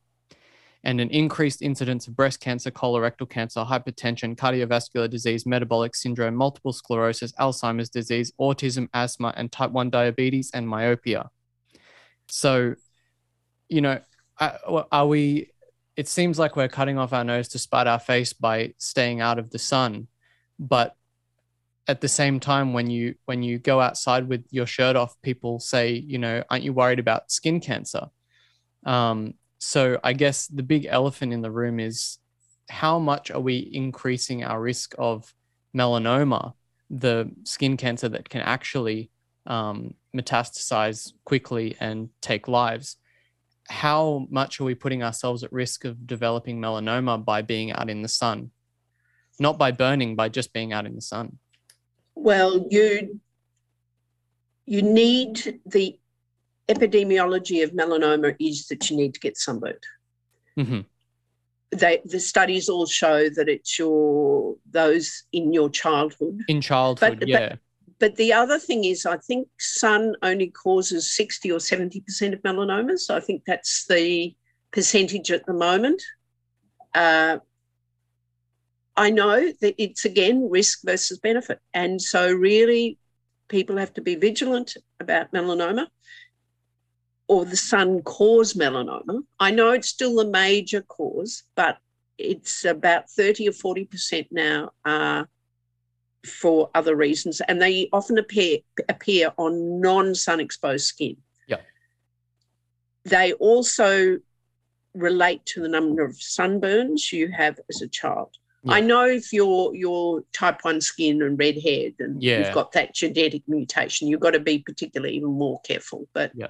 [0.84, 6.74] and an increased incidence of breast cancer, colorectal cancer, hypertension, cardiovascular disease, metabolic syndrome, multiple
[6.74, 11.30] sclerosis, Alzheimer's disease, autism, asthma, and type 1 diabetes and myopia.
[12.30, 12.74] So,
[13.68, 14.00] you know,
[14.40, 15.50] are we?
[15.96, 19.38] It seems like we're cutting off our nose to spite our face by staying out
[19.38, 20.06] of the sun,
[20.58, 20.94] but
[21.88, 25.58] at the same time, when you when you go outside with your shirt off, people
[25.58, 28.08] say, you know, aren't you worried about skin cancer?
[28.84, 32.18] Um, so I guess the big elephant in the room is
[32.68, 35.34] how much are we increasing our risk of
[35.74, 36.52] melanoma,
[36.90, 39.10] the skin cancer that can actually
[39.46, 42.97] um, metastasize quickly and take lives?
[43.68, 48.02] How much are we putting ourselves at risk of developing melanoma by being out in
[48.02, 48.50] the sun?
[49.38, 51.38] Not by burning, by just being out in the sun.
[52.14, 53.20] Well, you
[54.66, 55.98] you need the
[56.68, 59.84] epidemiology of melanoma is that you need to get sunburned.
[60.56, 60.80] hmm
[61.70, 66.40] They, the studies all show that it's your those in your childhood.
[66.48, 67.48] In childhood, but- yeah.
[67.50, 67.58] But
[68.00, 73.10] the other thing is, I think sun only causes sixty or seventy percent of melanomas.
[73.10, 74.34] I think that's the
[74.72, 76.02] percentage at the moment.
[76.94, 77.38] Uh,
[78.96, 82.98] I know that it's again risk versus benefit, and so really,
[83.48, 85.86] people have to be vigilant about melanoma
[87.28, 89.22] or the sun cause melanoma.
[89.38, 91.78] I know it's still the major cause, but
[92.16, 95.28] it's about 30 or 40% now are
[96.26, 101.16] for other reasons, and they often appear appear on non-sun exposed skin.
[101.46, 101.60] Yeah.
[103.04, 104.18] They also
[104.94, 108.36] relate to the number of sunburns you have as a child.
[108.64, 108.74] Yeah.
[108.74, 112.38] I know if you're you're type one skin and red haired and Yeah.
[112.44, 116.08] you've got that genetic mutation, you've got to be particularly even more careful.
[116.12, 116.48] But Yeah.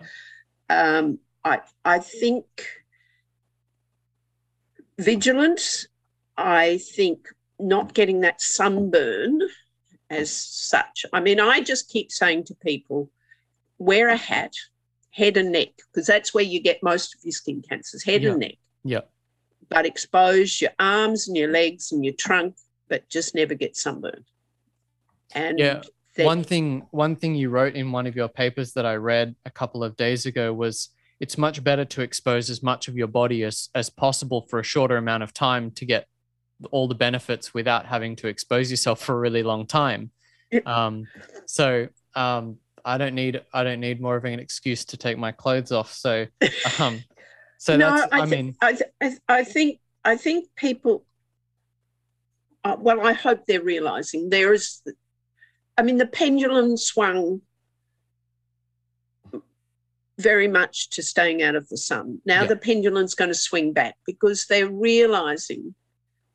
[0.71, 2.47] um, I I think
[4.99, 5.87] vigilance.
[6.37, 9.41] I think not getting that sunburn
[10.11, 11.05] as such.
[11.13, 13.11] I mean, I just keep saying to people,
[13.79, 14.53] wear a hat,
[15.11, 18.31] head and neck, because that's where you get most of your skin cancers, head Yeah.
[18.31, 18.55] and neck.
[18.85, 19.01] Yeah.
[19.69, 22.57] But expose your arms and your legs and your trunk,
[22.89, 24.25] but just never get sunburned.
[25.35, 25.83] And Yeah,
[26.17, 29.37] that- one thing one thing you wrote in one of your papers that I read
[29.45, 30.89] a couple of days ago was
[31.21, 34.63] it's much better to expose as much of your body as, as possible for a
[34.65, 36.09] shorter amount of time to get
[36.71, 40.11] all the benefits without having to expose yourself for a really long time.
[40.65, 41.07] Um,
[41.47, 45.33] so um, I don't need I don't need more of an excuse to take my
[45.33, 45.93] clothes off.
[45.93, 46.27] So
[46.79, 47.03] um,
[47.59, 51.05] so no, that's I, I, mean I, I, th- I think I think people.
[52.65, 54.83] Uh, well, I hope they're realizing there is.
[55.77, 57.43] I mean, the pendulum swung
[60.19, 62.21] very much to staying out of the sun.
[62.27, 62.49] Now Yeah.
[62.49, 65.75] the pendulum's going to swing back because they're realizing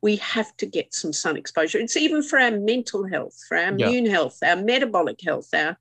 [0.04, 1.78] we have to get some sun exposure.
[1.78, 3.86] It's even for our mental health, for our Yeah.
[3.86, 5.48] immune health, our metabolic health.
[5.54, 5.78] Our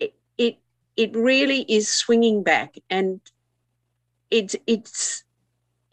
[0.00, 0.56] it it,
[0.96, 3.20] it really is swinging back, and
[4.30, 5.22] it's it's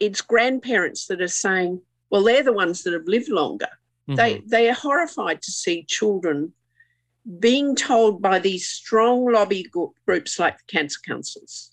[0.00, 3.68] it's grandparents that are saying, well, they're the ones that have lived longer.
[4.08, 6.54] They mhm, they are horrified to see children
[7.38, 9.66] being told by these strong lobby
[10.06, 11.72] groups like the cancer councils.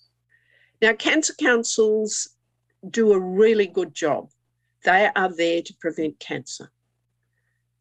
[0.82, 2.28] Now, cancer councils
[2.88, 4.28] do a really good job.
[4.84, 6.70] They are there to prevent cancer.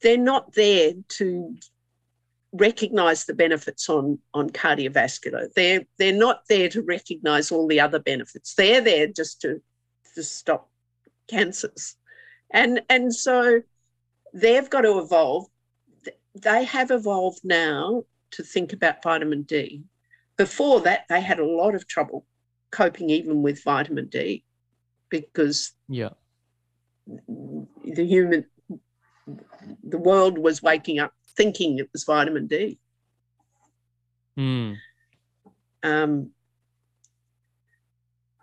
[0.01, 1.55] They're not there to
[2.51, 5.53] recognize the benefits on, on cardiovascular.
[5.53, 8.55] They're they're not there to recognize all the other benefits.
[8.55, 9.61] They're there just to,
[10.15, 10.69] to stop
[11.27, 11.95] cancers.
[12.51, 13.61] And and so
[14.33, 15.45] they've got to evolve.
[16.35, 19.83] They have evolved now to think about vitamin D.
[20.37, 22.25] Before that, they had a lot of trouble
[22.71, 24.43] coping even with vitamin D
[25.09, 26.09] because yeah
[27.27, 28.45] the human
[29.83, 32.79] the world was waking up thinking it was vitamin D.
[34.37, 34.77] Mm.
[35.83, 36.31] Um,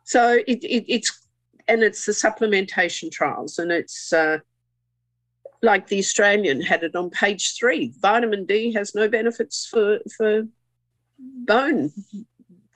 [0.05, 1.27] so it, it, it's
[1.69, 4.39] and it's the supplementation trials, and it's uh,
[5.63, 7.93] like the Australian had it on page three.
[8.01, 10.45] Vitamin D has no benefits for for
[11.19, 11.93] bone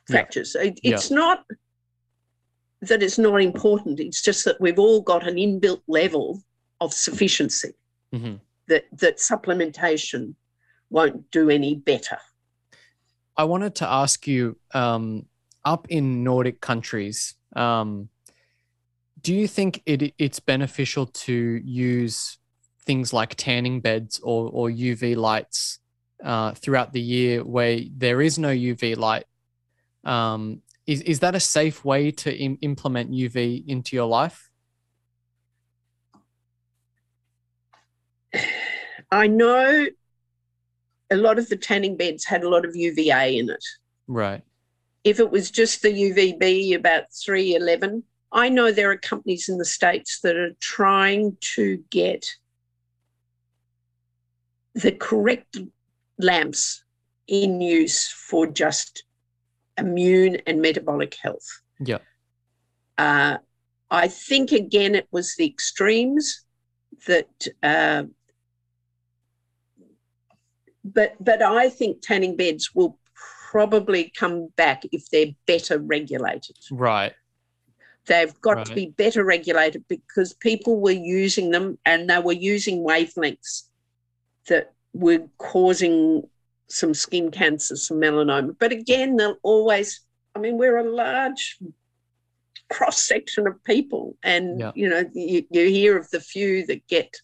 [0.09, 0.55] fractures.
[0.57, 1.45] It, it's not
[2.83, 4.01] that it's not important.
[4.01, 6.43] It's just that we've all got an inbuilt level
[6.81, 7.73] of sufficiency
[8.13, 8.37] hmm
[8.69, 10.35] that that supplementation
[10.91, 12.19] won't do any better.
[13.37, 15.27] I wanted to ask you um,
[15.65, 18.09] up in Nordic countries, um,
[19.21, 22.39] do you think it, it's beneficial to use
[22.87, 25.79] things like tanning beds or, or UV lights
[26.25, 29.25] uh, throughout the year where there is no UV light?
[30.05, 34.51] Um, is, is that a safe way to Im- implement UV into your life?
[39.13, 39.87] I know
[41.11, 43.65] a lot of the tanning beds had a lot of UVA in it.
[44.09, 44.43] Right.
[45.05, 49.65] If it was just the UVB about 311, I know there are companies in the
[49.65, 52.27] States that are trying to get
[54.75, 55.57] the correct
[56.19, 56.83] lamps
[57.29, 59.05] in use for just
[59.79, 61.47] immune and metabolic health.
[61.79, 61.99] Yeah.
[62.99, 63.39] Uh,
[63.91, 66.45] I think again it was the extremes
[67.07, 68.05] that, uh,
[70.85, 72.99] but but I think tanning beds will
[73.51, 76.57] probably come back if they're better regulated.
[76.71, 77.13] Right.
[78.07, 82.79] They've got to be better regulated because people were using them and they were using
[82.79, 83.65] wavelengths
[84.49, 86.29] that were causing
[86.71, 88.57] some skin cancer, some melanoma.
[88.59, 90.01] But again, they'll always,
[90.35, 91.59] I mean, we're a large
[92.71, 94.73] cross section of people, and Yeah.
[94.75, 97.15] you know, you, you hear of the few that get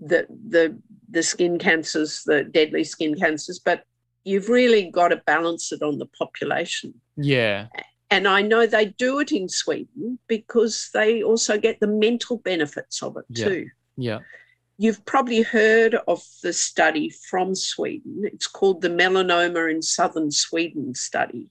[0.00, 0.76] the the
[1.10, 3.84] the skin cancers, the deadly skin cancers, but
[4.24, 6.94] you've really got to balance it on the population.
[7.16, 7.68] Yeah.
[8.10, 13.02] And I know they do it in Sweden because they also get the mental benefits
[13.02, 13.44] of it Yeah.
[13.48, 13.66] too.
[13.96, 14.18] Yeah.
[14.76, 18.22] You've probably heard of the study from Sweden.
[18.24, 21.48] It's called the Melanoma in Southern Sweden study.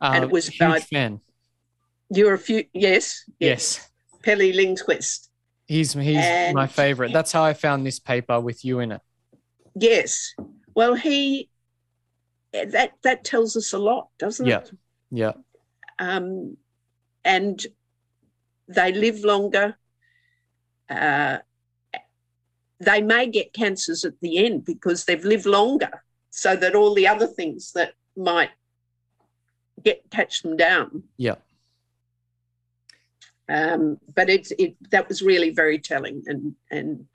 [0.00, 1.20] And it was huge about- fan.
[2.10, 3.88] You're a few, yes, Yes.
[4.22, 5.28] Pelle Lindqvist.
[5.66, 7.12] He's he's my favorite.
[7.12, 9.00] That's how I found this paper with you in it.
[9.74, 10.32] Yes.
[10.74, 11.48] Well, he
[12.52, 14.58] that that tells us a lot, doesn't Yeah.
[14.60, 14.70] it?
[15.10, 15.32] Yeah.
[15.98, 16.56] um,
[17.24, 17.64] and
[18.68, 19.76] they live longer.
[20.88, 21.38] Uh,
[22.78, 27.08] they may get cancers at the end because they've lived longer, so that all the
[27.08, 28.50] other things that might
[29.82, 31.04] get catch them down.
[31.16, 31.36] Yeah.
[33.48, 37.06] Um, but it's it that was really very telling, and and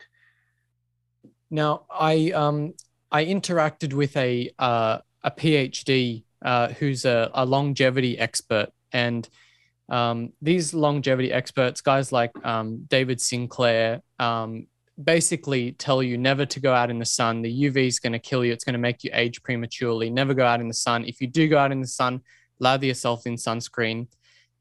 [1.49, 2.73] Now I um
[3.11, 9.27] I interacted with a uh, a PhD uh, who's a, a longevity expert, and
[9.89, 14.67] um, these longevity experts, guys like um, David Sinclair, um,
[15.03, 17.41] basically tell you never to go out in the sun.
[17.41, 18.51] The UV is going to kill you.
[18.51, 20.09] It's going to make you age prematurely.
[20.09, 21.05] Never go out in the sun.
[21.05, 22.21] If you do go out in the sun,
[22.59, 24.07] lather yourself in sunscreen.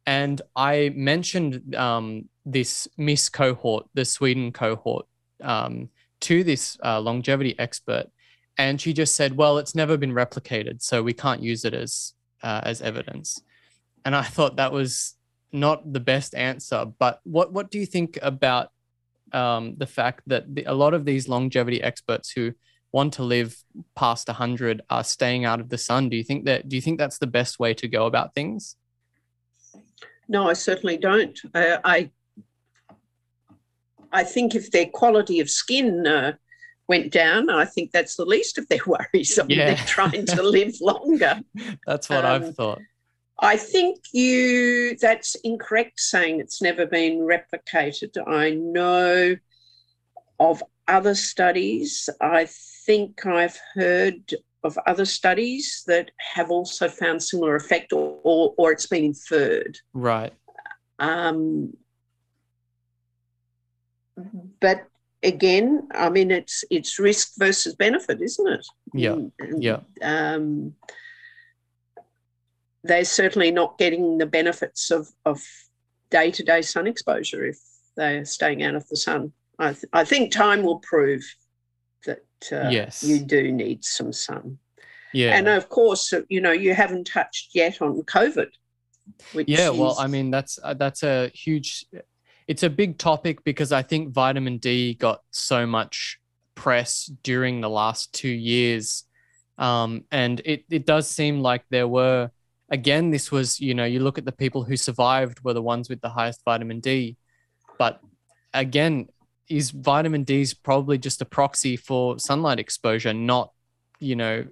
[0.06, 5.06] And I mentioned um, this Miss cohort, the Sweden cohort,
[5.42, 5.90] um,
[6.22, 8.06] to this uh, longevity expert,
[8.58, 12.14] and she just said, "Well, it's never been replicated, so we can't use it as
[12.42, 13.40] uh, as evidence."
[14.04, 15.14] And I thought that was
[15.52, 16.84] not the best answer.
[16.98, 18.70] But what what do you think about
[19.32, 22.52] um, the fact that the, a lot of these longevity experts who
[22.92, 23.56] want to live
[23.94, 26.98] past 100 are staying out of the sun do you think that do you think
[26.98, 28.76] that's the best way to go about things
[30.28, 31.36] no, I certainly don't.
[31.52, 32.10] Uh, I
[34.12, 36.34] I think if their quality of skin uh,
[36.88, 39.38] went down, I think that's the least of their worries.
[39.38, 39.74] I mean, Yeah.
[39.74, 41.40] they're trying to live longer.
[41.86, 42.80] that's what Um, i've thought
[43.42, 48.16] I think you that's incorrect saying it's never been replicated.
[48.26, 49.36] I know
[50.38, 52.08] of other studies.
[52.20, 52.48] I
[52.86, 58.72] think I've heard of other studies that have also found similar effect or or, or
[58.72, 59.78] it's been inferred.
[59.94, 60.34] right
[60.98, 61.72] Um,
[64.60, 64.86] but
[65.22, 68.66] again, I mean it's it's risk versus benefit, isn't it?
[68.92, 69.80] Yeah, Mm, yeah.
[70.02, 70.74] Um,
[72.84, 75.40] they're certainly not getting the benefits of of
[76.10, 77.58] day to day sun exposure if
[77.96, 79.32] they're staying out of the sun.
[79.58, 81.22] I, th- I think time will prove
[82.06, 83.02] that uh, Yes.
[83.02, 84.58] you do need some sun.
[85.12, 88.48] yeah And of course, uh, you know, you haven't touched yet on COVID.
[89.46, 91.84] Yeah well i mean that's uh, that's a huge
[92.46, 96.20] it's a big topic because i think vitamin d got so much
[96.54, 99.04] press during the last two years.
[99.58, 102.30] Um, and it, it does seem like there were,
[102.70, 105.88] again, this was, you know, you look at the people who survived were the ones
[105.88, 107.16] with the highest vitamin D.
[107.78, 108.00] But
[108.54, 109.08] again,
[109.48, 113.52] is vitamin D is probably just a proxy for sunlight exposure, not,
[113.98, 114.46] you know,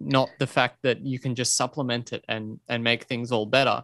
[0.00, 3.82] not the fact that you can just supplement it and and make things all better.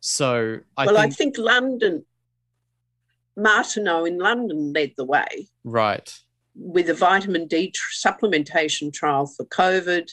[0.00, 2.04] So I well, think, I think London,
[3.36, 5.48] Martineau in London led the way.
[5.62, 6.12] Right.
[6.56, 10.10] With a vitamin D tr- supplementation trial for COVID,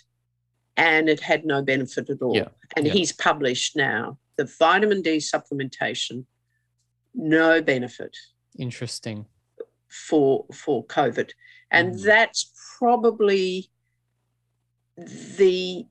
[0.78, 2.36] and it had no benefit at all.
[2.36, 2.50] Yeah.
[2.76, 2.94] And Yeah.
[2.94, 6.26] he's published now the vitamin D supplementation,
[7.16, 8.16] no benefit
[8.58, 9.26] Interesting.
[9.88, 11.32] for for COVID,
[11.72, 12.04] and Mhm.
[12.04, 13.70] that's probably
[14.96, 15.86] the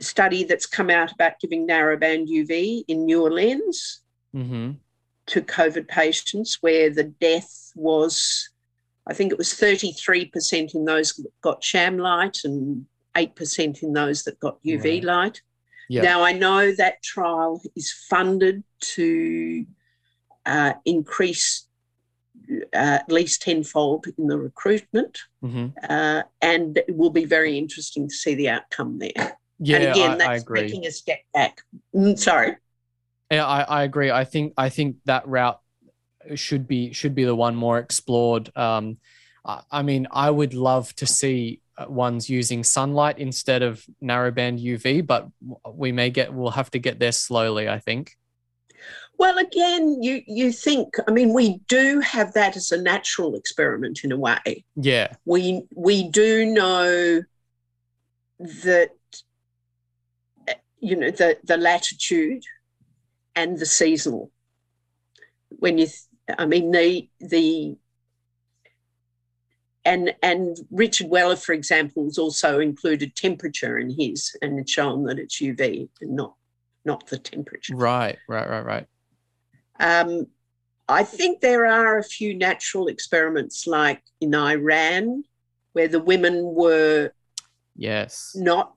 [0.00, 4.02] study that's come out about giving narrowband UV in New Orleans
[4.34, 4.72] Mm-hmm.
[5.28, 8.50] to COVID patients, where the death was,
[9.06, 14.38] I think it was 33% in those got sham light and 8% in those that
[14.40, 15.04] got UV Right.
[15.04, 15.40] light.
[15.88, 16.02] Yeah.
[16.02, 18.62] Now, I know that trial is funded
[18.96, 19.64] to
[20.44, 21.68] uh, increase
[22.50, 25.66] uh, at least tenfold in the recruitment, Mm-hmm.
[25.88, 29.36] uh, and it will be very interesting to see the outcome there.
[29.58, 30.60] Yeah, and again, I, that's I agree.
[30.62, 31.62] taking a step back.
[31.94, 32.56] Mm, sorry.
[33.30, 34.10] Yeah, I, I agree.
[34.10, 35.60] I think I think that route
[36.34, 38.50] should be should be the one more explored.
[38.56, 38.98] Um,
[39.44, 45.06] I, I mean, I would love to see ones using sunlight instead of narrowband UV,
[45.06, 45.28] but
[45.72, 47.68] we may get we'll have to get there slowly.
[47.68, 48.16] I think.
[49.18, 50.94] Well, again, you you think.
[51.08, 54.64] I mean, we do have that as a natural experiment in a way.
[54.74, 55.08] Yeah.
[55.24, 57.22] We we do know
[58.38, 58.90] that
[60.80, 62.42] you know the the latitude
[63.34, 64.30] and the seasonal.
[65.48, 65.88] When you,
[66.38, 67.76] I mean the the.
[69.86, 75.04] And, and Richard Weller, for example, has also included temperature in his and it's shown
[75.04, 76.34] that it's UV and not
[76.84, 77.74] not the temperature.
[77.74, 78.18] Right.
[78.28, 78.48] Right.
[78.48, 78.64] Right.
[78.64, 78.86] Right.
[79.80, 80.26] Um,
[80.88, 85.24] I think there are a few natural experiments, like in Iran,
[85.72, 87.12] where the women were
[87.74, 88.32] Yes.
[88.34, 88.74] not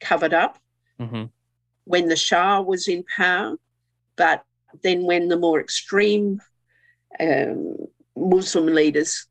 [0.00, 0.58] covered up
[0.98, 1.24] hmm
[1.84, 3.56] when the Shah was in power,
[4.16, 4.42] but
[4.82, 6.38] then when the more extreme
[7.18, 7.76] um,
[8.14, 9.27] Muslim leaders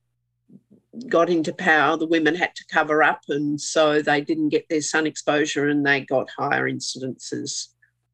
[1.07, 4.81] got into power, the women had to cover up, and so they didn't get their
[4.81, 7.67] sun exposure, and they got higher incidences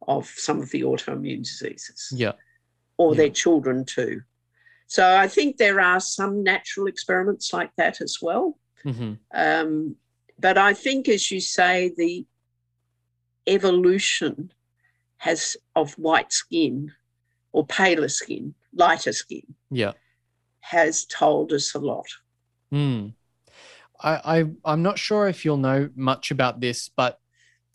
[0.08, 2.10] of some of the autoimmune diseases.
[2.16, 2.34] Yeah.
[2.98, 3.18] or Yeah.
[3.18, 4.22] their children too.
[4.88, 8.60] So I think there are some natural experiments like that as well.
[8.84, 9.96] hmm Um,
[10.38, 12.26] but I think, as you say, the
[13.48, 14.52] evolution
[15.18, 16.92] has of white skin
[17.52, 19.94] or paler skin, lighter skin, Yeah.
[20.60, 22.08] has told us a lot.
[22.74, 23.14] Mm.
[24.02, 27.18] I, I I'm not sure if you'll know much about this, but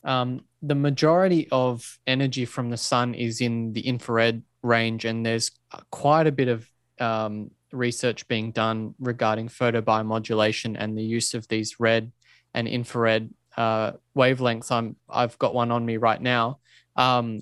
[0.04, 5.50] um, the majority of energy from the sun is in the infrared range, and there's
[5.90, 6.68] quite a bit of
[7.00, 12.12] um, research being done regarding photobiomodulation and the use of these red
[12.54, 14.70] and infrared uh, wavelengths.
[14.70, 16.58] I'm I've got one on me right now.
[16.96, 17.40] Um,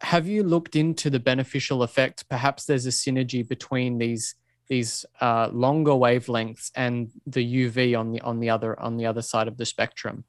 [0.00, 2.28] have you looked into the beneficial effect?
[2.28, 4.34] Perhaps there's a synergy between these
[4.68, 9.22] these uh, longer wavelengths and the UV on the on the other on the other
[9.22, 10.24] side of the spectrum.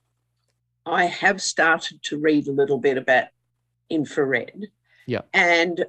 [0.86, 3.26] I have started to read a little bit about
[3.90, 4.68] infrared.
[5.06, 5.22] Yeah.
[5.34, 5.86] And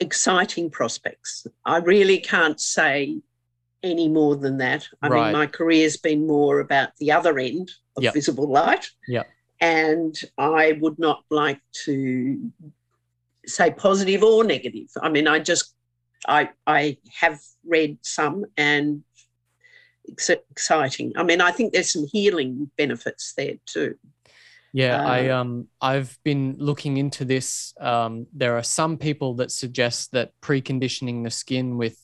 [0.00, 1.46] exciting prospects.
[1.64, 3.20] I really can't say
[3.82, 4.86] any more than that.
[5.02, 5.24] I Right.
[5.24, 8.10] mean, my career's been more about the other end of Yeah.
[8.12, 8.86] visible light.
[9.08, 9.24] Yeah.
[9.60, 12.52] And I would not like to
[13.46, 14.88] say positive or negative.
[15.00, 15.74] I mean, I just
[16.26, 19.02] I I have read some and
[20.04, 21.12] it's exciting.
[21.16, 23.96] I mean, I think there's some healing benefits there too.
[24.72, 27.72] Yeah, I Uh, um I've been looking into this.
[27.80, 31.98] Um, there are some people that suggest that preconditioning the skin with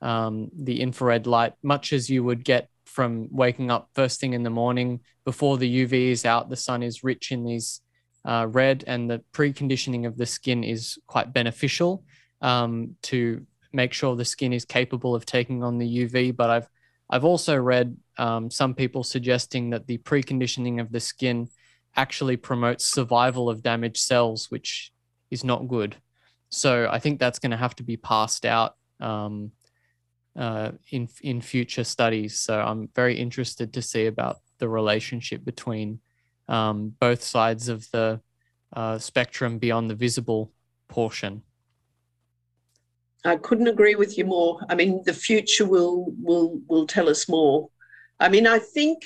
[0.00, 4.42] um, the infrared light, much as you would get from waking up first thing in
[4.42, 7.80] the morning before the UV is out, the sun is rich in these
[8.24, 12.04] uh, red, and the preconditioning of the skin is quite beneficial
[12.40, 16.34] um, to make sure the skin is capable of taking on the UV.
[16.34, 16.68] But I've
[17.08, 21.48] I've also read um, some people suggesting that the preconditioning of the skin
[21.94, 24.92] actually promotes survival of damaged cells, which
[25.30, 25.96] is not good.
[26.50, 29.52] So I think that's going to have to be passed out um,
[30.36, 32.38] uh, in in future studies.
[32.38, 36.00] So I'm very interested to see about the relationship between
[36.48, 38.20] um, both sides of the
[38.72, 40.52] uh, spectrum beyond the visible
[40.88, 41.42] portion.
[43.26, 44.60] I couldn't agree with you more.
[44.68, 47.68] I mean, the future will will will tell us more.
[48.20, 49.04] I mean, I think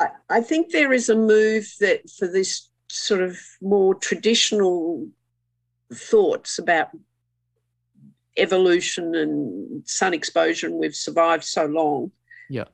[0.00, 5.08] I, I think there is a move that for this sort of more traditional
[5.94, 6.88] thoughts about
[8.36, 12.12] evolution and sun exposure, and we've survived so long.
[12.48, 12.64] Yeah.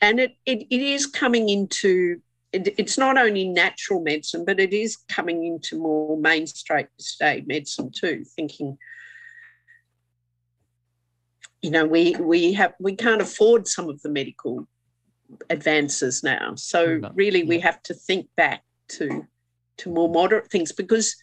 [0.00, 2.20] And it, it, it is coming into,
[2.52, 7.90] it, it's not only natural medicine, but it is coming into more mainstream state medicine
[7.92, 8.78] too, thinking,
[11.62, 14.68] you know, we, we have, we can't afford some of the medical
[15.48, 16.54] advances now.
[16.56, 17.10] So no.
[17.14, 19.26] really we have to think back to,
[19.78, 21.16] to more moderate things because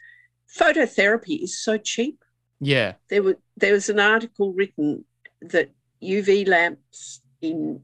[0.57, 2.23] phototherapy is so cheap.
[2.59, 2.93] Yeah.
[3.09, 5.05] There was there was an article written
[5.41, 5.69] that
[6.03, 7.81] UV lamps in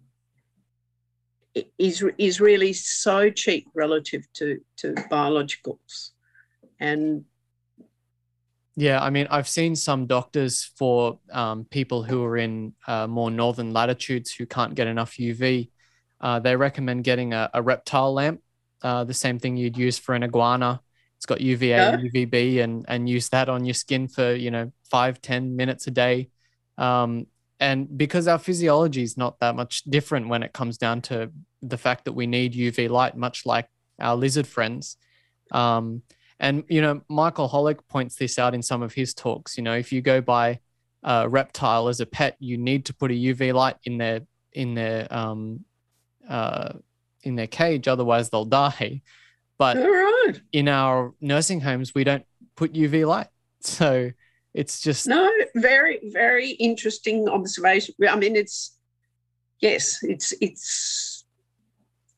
[1.78, 6.12] is is really so cheap relative to to biologicals
[6.80, 7.24] and
[8.76, 13.32] yeah i mean i've seen some doctors for um, people who are in uh, more
[13.32, 15.70] northern latitudes who can't get enough uv
[16.22, 18.42] uh, they recommend getting a, a reptile lamp
[18.82, 20.82] uh, the same thing you'd use for an iguana
[21.18, 21.94] it's got UVA yeah.
[21.94, 25.88] and UVB and and use that on your skin for you know five ten minutes
[25.88, 26.30] a day.
[26.78, 27.28] Um,
[27.60, 31.78] and because our physiology is not that much different when it comes down to the
[31.78, 33.68] fact that we need UV light, much like
[34.00, 34.98] our lizard friends.
[35.52, 36.02] Um,
[36.40, 39.58] and you know, Michael Holick points this out in some of his talks.
[39.58, 40.60] You know, if you go buy
[41.04, 44.22] a reptile as a pet, you need to put a UV light in their
[44.54, 45.66] in their um,
[46.28, 46.74] uh,
[47.24, 49.02] in their cage, otherwise they'll die.
[49.58, 50.34] But right.
[50.52, 52.26] in our nursing homes, we don't
[52.56, 53.28] put UV light.
[53.62, 54.12] So
[54.54, 55.08] it's just.
[55.08, 57.96] No, very, very interesting observation.
[58.08, 58.78] I mean, it's,
[59.60, 61.26] yes, it's, it's,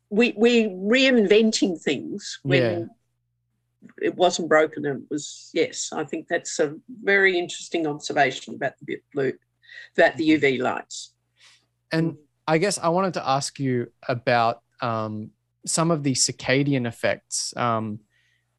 [0.10, 2.86] we, we're reinventing things when yeah.
[4.02, 8.74] It wasn't broken and it was, yes, I think that's a very interesting observation about
[8.82, 9.34] the blue,
[9.98, 11.14] about the UV lights.
[11.92, 12.18] And
[12.48, 15.32] I guess I wanted to ask you about um,
[15.66, 17.56] some of the circadian effects.
[17.58, 18.00] Um,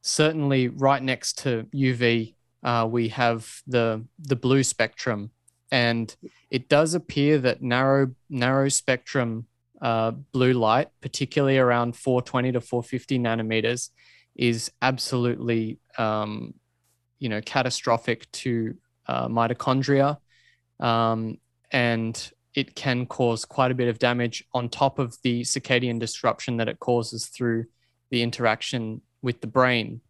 [0.02, 5.30] certainly, right next to UV, uh, we have the the blue spectrum,
[5.70, 6.14] and
[6.50, 9.46] it does appear that narrow narrow spectrum
[9.80, 13.90] uh, blue light, particularly around 420 to 450 nanometers,
[14.38, 16.54] is absolutely um,
[17.18, 18.74] you know catastrophic to
[19.06, 20.18] uh, mitochondria,
[20.80, 21.36] um,
[21.70, 26.56] and it can cause quite a bit of damage on top of the circadian disruption
[26.56, 27.66] that it causes through
[28.10, 30.00] the interaction with the brain.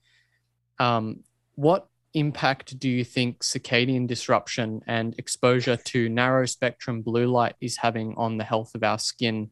[0.79, 1.25] Um,
[1.57, 7.77] what impact do you think circadian disruption and exposure to narrow spectrum blue light is
[7.77, 9.51] having on the health of our skin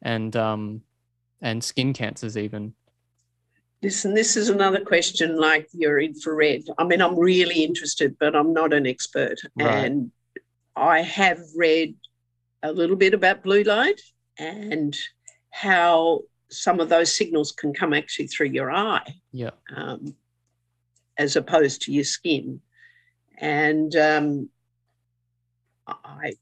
[0.00, 0.82] and um,
[1.40, 2.74] and skin cancers even?
[3.82, 6.62] Listen, this is another question like your infrared.
[6.78, 9.40] I mean, I'm really interested, but I'm not an expert.
[9.56, 9.86] Right.
[9.86, 10.12] And
[10.76, 11.96] I have read
[12.62, 14.00] a little bit about blue light
[14.38, 14.96] and
[15.50, 19.16] how some of those signals can come actually through your eye.
[19.32, 19.50] Yeah.
[19.74, 20.14] Um,
[21.18, 22.60] as opposed to your skin.
[23.38, 24.48] And um,
[25.86, 26.34] I,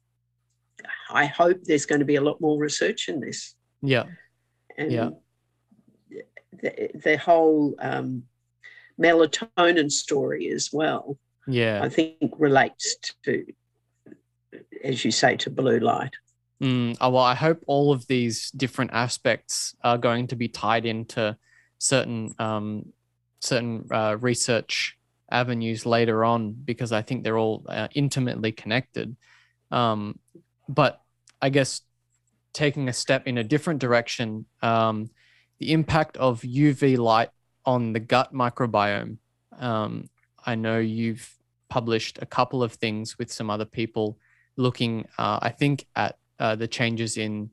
[1.11, 3.55] I hope there's going to be a lot more research in this.
[3.83, 4.05] Yeah.
[4.77, 5.11] And yeah.
[6.53, 8.25] The, the whole um,
[9.01, 11.19] melatonin story as well.
[11.47, 11.81] Yeah.
[11.83, 13.45] I think relates to
[14.85, 16.15] as you say, to blue light.
[16.63, 20.85] Mm, oh, well, I hope all of these different aspects are going to be tied
[20.85, 21.37] into
[21.79, 22.93] certain um,
[23.41, 24.97] certain uh, research
[25.31, 29.17] avenues later on because I think they're all uh, intimately connected.
[29.71, 30.19] Um,
[30.69, 31.01] but
[31.41, 31.81] I guess
[32.53, 35.09] taking a step in a different direction, um,
[35.61, 37.31] the impact of UV light
[37.65, 39.19] on the gut microbiome.
[39.59, 40.09] Um,
[40.45, 41.39] I know you've
[41.69, 44.19] published a couple of things with some other people
[44.57, 47.51] looking, uh, I think, at uh, the changes in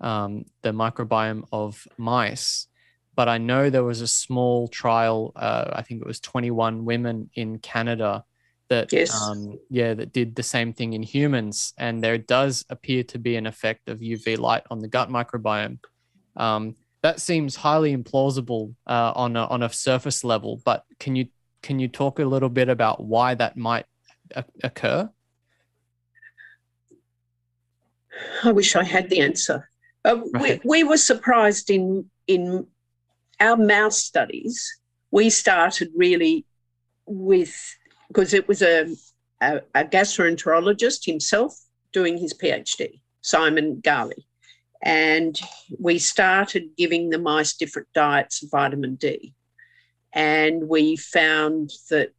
[0.00, 2.66] um, the microbiome of mice.
[3.14, 7.28] But I know there was a small trial, uh, I think it was 21 women
[7.34, 8.24] in Canada
[8.70, 9.12] that, yes.
[9.20, 11.74] um, yeah, that did the same thing in humans.
[11.76, 15.78] And there does appear to be an effect of UV light on the gut microbiome.
[16.36, 21.28] Um, that seems highly implausible uh, on a, on a surface level, but can you
[21.62, 23.84] can you talk a little bit about why that might
[24.62, 25.10] occur?
[28.42, 29.68] I wish I had the answer.
[30.04, 30.64] Uh, right.
[30.64, 32.66] we, we were surprised in in
[33.40, 34.80] our mouse studies.
[35.10, 36.46] We started really
[37.06, 37.54] with
[38.08, 38.94] because it was a,
[39.40, 41.56] a, a gastroenterologist himself
[41.92, 44.24] doing his PhD, Simon Ghaly,
[44.82, 45.38] and
[45.78, 49.34] we started giving the mice different diets of vitamin D,
[50.12, 52.12] and we found that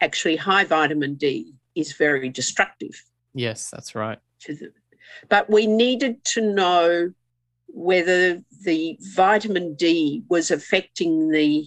[0.00, 3.02] actually high vitamin D is very destructive.
[3.34, 4.18] Yes, that's right.
[5.28, 7.12] But we needed to know
[7.68, 11.66] whether the vitamin D was affecting the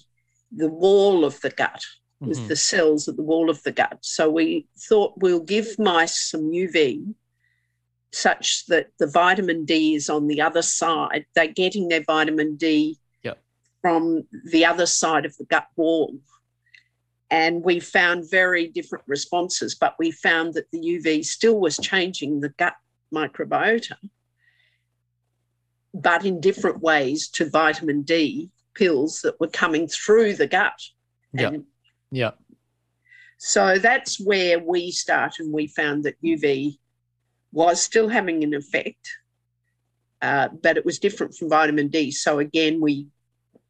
[0.54, 1.82] the wall of the gut,
[2.20, 2.48] with mm-hmm.
[2.50, 3.98] the cells at the wall of the gut.
[4.02, 7.14] So we thought we'll give mice some UV
[8.12, 11.26] such that the vitamin D is on the other side.
[11.36, 13.42] They're getting their vitamin D yep.
[13.82, 16.16] from the other side of the gut wall.
[17.30, 22.42] And we found very different responses, but we found that the UV still was changing
[22.42, 22.76] the gut
[23.14, 23.96] microbiota,
[25.94, 30.80] but in different ways to vitamin D pills that were coming through the gut.
[31.34, 31.52] Yeah.
[32.12, 32.32] Yeah.
[33.38, 36.78] So that's where we start, And we found that UV
[37.52, 39.10] was still having an effect,
[40.22, 42.12] uh, but it was different from vitamin D.
[42.12, 43.08] So again, we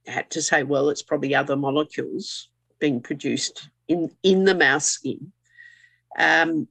[0.05, 5.31] had to say, well, it's probably other molecules being produced in, in the mouse skin.
[6.17, 6.67] Um,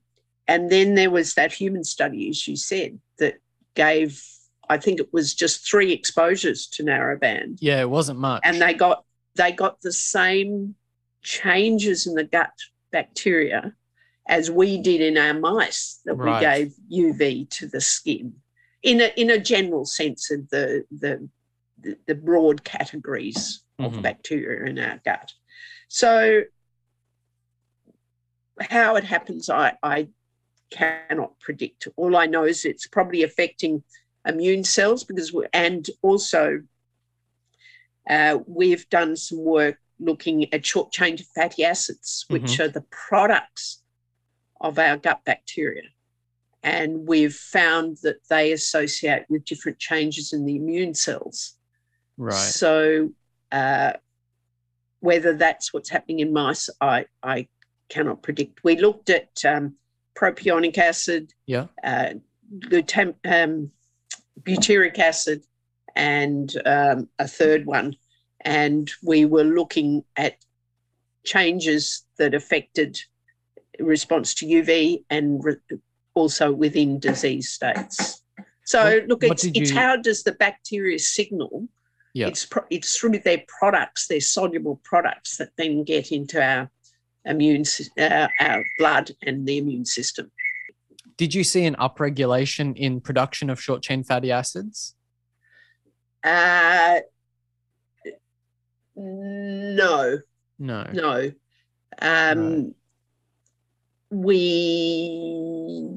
[0.48, 3.34] and then there was that human study, as you said, that
[3.74, 4.22] gave,
[4.68, 7.58] I think it was just three exposures to narrowband.
[7.60, 8.42] Yeah, it wasn't much.
[8.44, 9.04] And they got
[9.36, 10.74] they got the same
[11.22, 12.52] changes in the gut
[12.90, 13.72] bacteria
[14.30, 16.40] as we did in our mice that right.
[16.40, 18.32] we gave UV to the skin
[18.82, 21.28] in a in a general sense of the the
[22.06, 23.96] the, broad categories mm-hmm.
[23.96, 25.32] of bacteria in our gut.
[25.88, 26.42] So
[28.60, 30.08] how it happens, I, I
[30.70, 31.88] cannot predict.
[31.96, 33.82] All I know is it's probably affecting
[34.26, 36.60] immune cells because, and also
[38.10, 42.62] uh, we've done some work looking at short chain fatty acids, which mm-hmm.
[42.62, 43.80] are the products
[44.60, 45.84] of our gut bacteria.
[46.62, 51.54] And we've found that they associate with different changes in the immune cells.
[52.18, 52.34] Right.
[52.34, 53.10] So,
[53.50, 53.92] uh,
[55.00, 57.48] whether that's what's happening in mice, I, I
[57.88, 58.62] cannot predict.
[58.62, 59.76] We looked at um,
[60.14, 62.14] propionic acid, yeah, uh,
[62.58, 63.70] glutam- um,
[64.42, 65.44] butyric acid,
[65.96, 67.96] and um, a third one.
[68.42, 70.36] And we were looking at
[71.24, 72.98] changes that affected
[73.80, 75.56] response to UV and re-
[76.14, 78.22] also within disease states.
[78.64, 79.52] So, what, look, it's, you...
[79.54, 81.68] it's how does the bacteria signal?
[82.14, 82.28] Yeah.
[82.28, 86.70] It's, pro- it's through their products, their soluble products that then get into our
[87.24, 87.64] immune,
[87.98, 90.30] uh, our blood and the immune system.
[91.16, 94.94] Did you see an upregulation in production of short chain fatty acids?
[96.24, 97.00] Uh,
[98.96, 100.18] no.
[100.58, 100.86] No.
[100.92, 101.32] No.
[102.00, 102.74] Um, right.
[104.10, 105.96] We,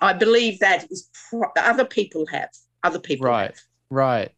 [0.00, 2.48] I believe that is pro- other people have.
[2.82, 3.50] Other people right.
[3.50, 3.60] Have.
[3.90, 4.30] Right.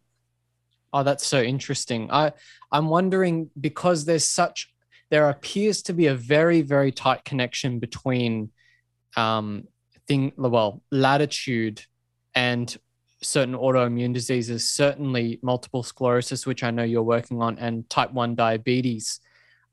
[0.92, 2.10] Oh, that's so interesting.
[2.10, 2.32] I
[2.72, 4.72] I'm wondering because there's such
[5.10, 8.50] there appears to be a very, very tight connection between
[9.16, 9.66] um,
[10.06, 11.84] thing, well, latitude
[12.34, 12.76] and
[13.22, 18.36] certain autoimmune diseases, certainly multiple sclerosis, which I know you're working on, and type 1
[18.36, 19.20] diabetes.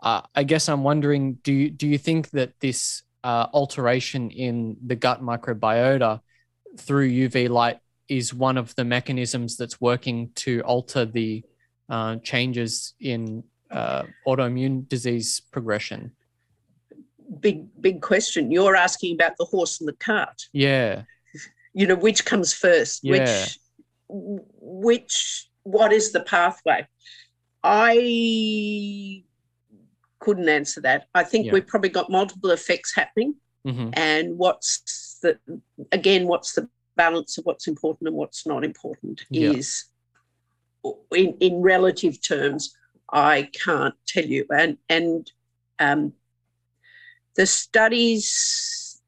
[0.01, 4.77] Uh, I guess I'm wondering do you, do you think that this uh, alteration in
[4.85, 6.21] the gut microbiota
[6.77, 11.43] through UV light is one of the mechanisms that's working to alter the
[11.89, 16.11] uh, changes in uh, autoimmune disease progression?
[17.39, 18.51] Big, big question.
[18.51, 20.43] You're asking about the horse and the cart.
[20.53, 21.03] Yeah.
[21.73, 23.01] You know, which comes first?
[23.03, 23.19] Yeah.
[23.19, 23.57] Which,
[24.09, 26.87] which, what is the pathway?
[27.63, 29.23] I
[30.27, 31.07] couldn't answer that.
[31.15, 31.53] I think yeah.
[31.53, 33.35] we've probably got multiple effects happening.
[33.65, 33.91] Mm-hmm.
[33.93, 35.39] And what's the,
[35.93, 36.67] again, what's the
[36.97, 39.51] balance of what's important and what's not important yeah.
[39.51, 39.85] is
[41.15, 42.75] in, in relative terms
[43.09, 44.45] I can't tell you.
[44.53, 45.31] And and
[45.79, 46.11] um,
[47.37, 49.01] the studies,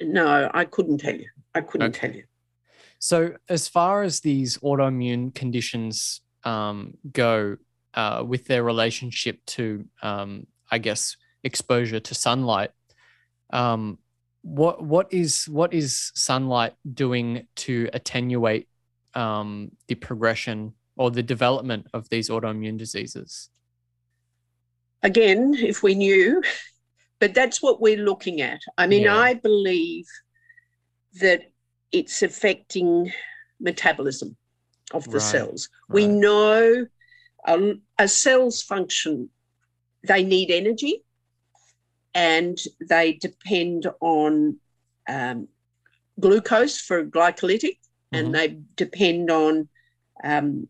[0.00, 1.30] no, I couldn't tell you.
[1.52, 1.98] I couldn't okay.
[1.98, 2.24] tell you.
[3.00, 7.56] So, as far as these autoimmune conditions um, go,
[7.94, 12.70] uh, with their relationship to, um, I guess, exposure to sunlight,
[13.52, 13.98] um,
[14.42, 18.68] what what is what is sunlight doing to attenuate
[19.14, 23.48] um, the progression or the development of these autoimmune diseases?
[25.02, 26.42] Again, if we knew,
[27.20, 28.60] but that's what we're looking at.
[28.76, 29.16] I mean, yeah.
[29.16, 30.06] I believe
[31.20, 31.50] that
[31.92, 33.12] it's affecting
[33.60, 34.36] metabolism
[34.92, 35.22] of the right.
[35.22, 35.68] cells.
[35.88, 35.94] Right.
[35.94, 36.86] We know
[37.44, 39.28] a, a cell's function,
[40.06, 41.02] they need energy
[42.14, 44.58] and they depend on
[45.08, 45.48] um,
[46.20, 47.78] glucose for glycolytic
[48.12, 48.16] mm-hmm.
[48.16, 49.68] and they depend on
[50.22, 50.68] um,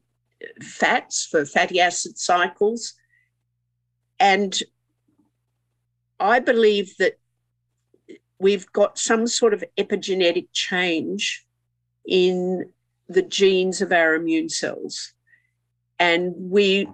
[0.63, 2.95] fats for fatty acid cycles.
[4.19, 4.59] And
[6.19, 7.19] I believe that
[8.39, 11.45] we've got some sort of epigenetic change
[12.07, 12.71] in
[13.09, 15.13] the genes of our immune cells.
[15.99, 16.89] And we,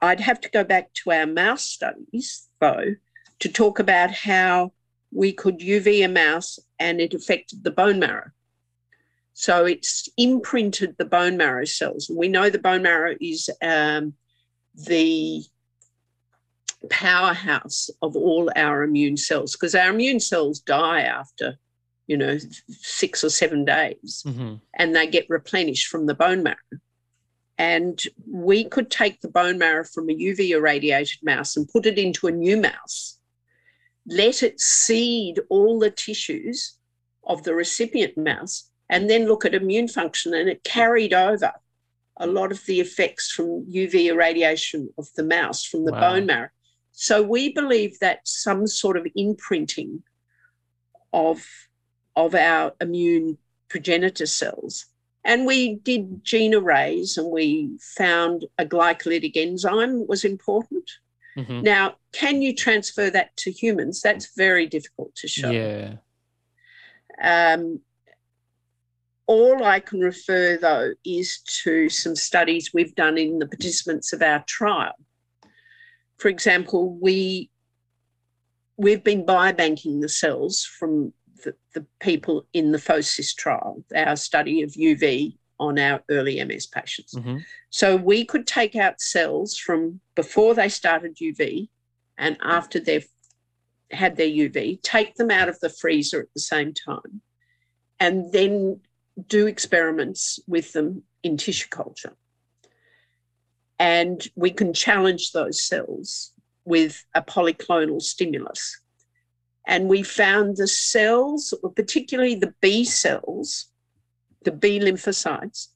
[0.00, 2.94] I'd have to go back to our mouse studies, though,
[3.40, 4.72] to talk about how
[5.12, 8.30] we could UV a mouse and it affected the bone marrow.
[9.32, 12.08] So it's imprinted the bone marrow cells.
[12.08, 14.14] And we know the bone marrow is um,
[14.74, 15.42] the
[16.90, 21.58] powerhouse of all our immune cells because our immune cells die after,
[22.06, 24.54] you know, six or seven days Mm-hmm.
[24.74, 26.56] and they get replenished from the bone marrow.
[27.60, 31.98] And we could take the bone marrow from a UV irradiated mouse and put it
[31.98, 33.18] into a new mouse,
[34.06, 36.78] let it seed all the tissues
[37.22, 40.32] of the recipient mouse, and then look at immune function.
[40.32, 41.52] And it carried over
[42.16, 46.14] a lot of the effects from UV irradiation of the mouse from the Wow.
[46.14, 46.48] bone marrow.
[46.92, 50.02] So we believe that some sort of imprinting
[51.12, 51.46] of,
[52.16, 53.36] of our immune
[53.68, 54.86] progenitor cells.
[55.24, 60.90] And we did gene arrays and we found a glycolytic enzyme was important.
[61.36, 61.62] Mm-hmm.
[61.62, 64.00] Now, can you transfer that to humans?
[64.00, 65.50] That's very difficult to show.
[65.50, 65.96] Yeah.
[67.22, 67.80] Um,
[69.26, 74.22] all I can refer, though, is to some studies we've done in the participants of
[74.22, 74.94] our trial.
[76.18, 77.50] For example, we
[78.76, 81.12] we've been biobanking the cells from
[81.42, 86.66] the, the people in the PhoCIS trial, our study of UV on our early MS
[86.66, 87.14] patients.
[87.14, 87.38] Mm-hmm.
[87.68, 91.68] So we could take out cells from before they started UV
[92.16, 93.06] and after they've
[93.90, 97.20] had their UV, take them out of the freezer at the same time,
[97.98, 98.80] and then
[99.26, 102.16] do experiments with them in tissue culture.
[103.78, 106.32] And we can challenge those cells
[106.64, 108.80] with a polyclonal stimulus.
[109.70, 113.68] And we found the cells, particularly the B cells,
[114.42, 115.68] the B lymphocytes,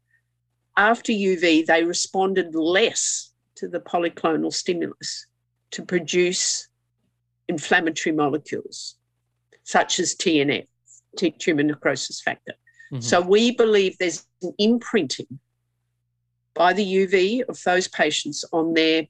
[0.77, 5.29] after UV, they responded less to the polyclonal stimulus
[5.71, 6.67] to produce
[7.49, 8.97] inflammatory molecules
[9.63, 10.67] such as TNF,
[11.17, 12.55] t- tumor necrosis factor.
[12.93, 13.01] Mhm.
[13.01, 15.39] So we believe there's an imprinting
[16.55, 19.07] by the UV of those patients on their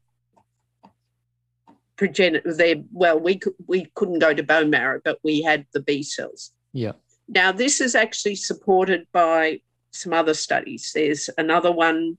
[1.96, 2.54] progenitor.
[2.54, 6.02] Their well, we could, we couldn't go to bone marrow, but we had the B
[6.02, 6.52] cells.
[6.72, 6.92] yeah.
[7.26, 9.60] Now, this is actually supported by
[9.92, 10.92] some other studies.
[10.94, 12.18] There's another one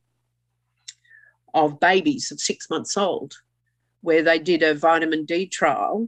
[1.54, 3.36] of babies of six months old
[4.02, 6.08] where they did a vitamin D trial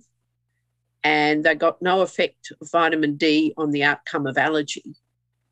[1.04, 4.96] and they got no effect of vitamin D on the outcome of allergy.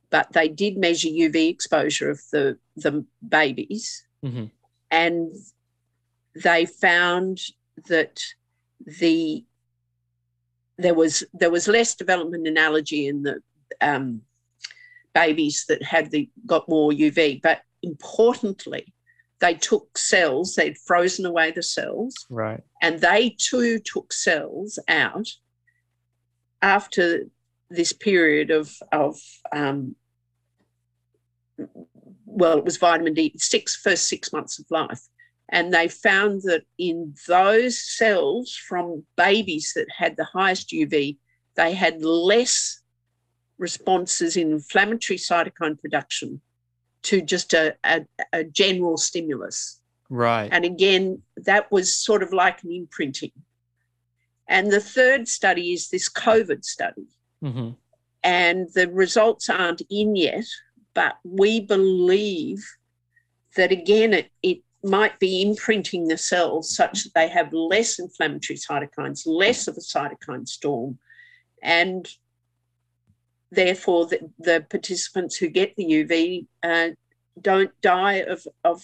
[0.10, 4.46] But they did measure UV exposure of the, the babies Mm-hmm.
[4.90, 5.36] and
[6.44, 7.40] they found
[7.88, 8.22] that
[9.00, 9.46] the
[10.78, 13.42] there was there was less development in allergy in the
[13.82, 14.22] um,
[15.14, 18.94] babies that had the got more UV, but importantly,
[19.40, 20.56] they took cells.
[20.56, 22.62] They'd frozen away the cells, Right.
[22.82, 25.30] and they too took cells out
[26.62, 27.26] after
[27.70, 29.18] this period of of
[29.54, 29.96] um,
[32.26, 35.02] well, it was vitamin D six first six months of life,
[35.50, 41.18] and they found that in those cells from babies that had the highest UV,
[41.56, 42.82] they had less
[43.58, 46.42] responses in inflammatory cytokine production
[47.04, 48.02] to just a, a,
[48.34, 49.80] a general stimulus.
[50.10, 50.50] Right.
[50.52, 53.32] And again, that was sort of like an imprinting.
[54.48, 57.08] And the third study is this COVID study.
[57.44, 57.70] mm-hmm.
[58.24, 60.46] And the results aren't in yet,
[60.96, 62.66] but we believe
[63.56, 68.58] that again, it, it might be imprinting the cells such that they have less inflammatory
[68.58, 71.00] cytokines, less of a cytokine storm.
[71.64, 72.08] And
[73.52, 76.90] therefore, the, the participants who get the UV uh,
[77.42, 78.84] don't die of, of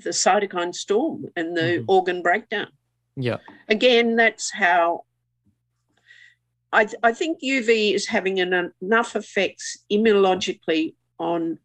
[0.00, 1.84] the cytokine storm and the Mhm.
[1.88, 2.68] organ breakdown.
[3.16, 3.38] Yeah.
[3.68, 5.04] Again, that's how
[6.72, 11.58] I, I think UV is having an, enough effects immunologically on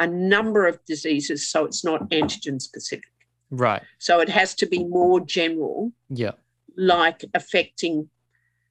[0.00, 3.04] a number of diseases, so it's not antigen specific.
[3.50, 3.82] Right.
[3.98, 6.32] So it has to be more general, Yeah.
[6.76, 8.08] like affecting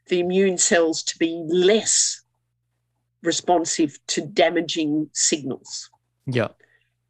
[0.07, 2.23] the immune cells to be less
[3.21, 5.89] responsive to damaging signals.
[6.25, 6.49] Yeah.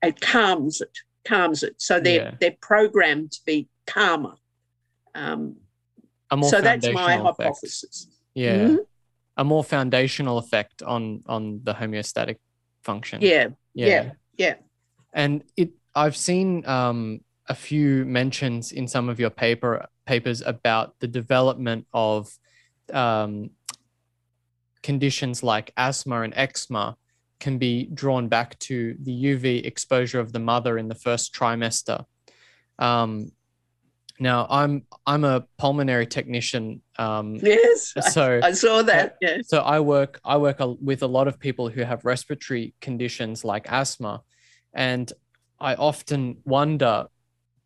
[0.01, 1.75] It calms it, calms it.
[1.77, 2.35] So they're Yeah.
[2.41, 4.35] they're programmed to be calmer.
[5.15, 5.57] Um,
[6.31, 7.23] A more so that's my effect.
[7.39, 8.07] hypothesis.
[8.33, 8.67] Yeah.
[8.67, 8.77] Mhm.
[9.37, 12.37] A more foundational effect on on the homeostatic
[12.83, 13.21] function.
[13.21, 14.55] Yeah, yeah, yeah.
[15.13, 20.95] And it I've seen um a few mentions in some of your paper papers about
[20.99, 22.31] the development of
[22.93, 23.51] um
[24.81, 26.95] conditions like asthma and eczema
[27.39, 32.05] can be drawn back to the UV exposure of the mother in the first trimester.
[32.77, 33.31] Um,
[34.19, 36.81] now, I'm I'm a pulmonary technician.
[36.97, 39.15] Um, yes, so I, I saw that.
[39.21, 39.47] Yes.
[39.47, 43.65] So I work I work with a lot of people who have respiratory conditions like
[43.69, 44.21] asthma,
[44.73, 45.11] and
[45.59, 47.07] I often wonder.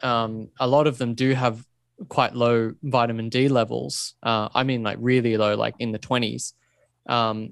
[0.02, 1.66] Um, a lot of them do have
[2.10, 4.16] quite low vitamin D levels.
[4.22, 6.54] Uh, I mean, like really low, like in the twenties.
[7.08, 7.52] Um,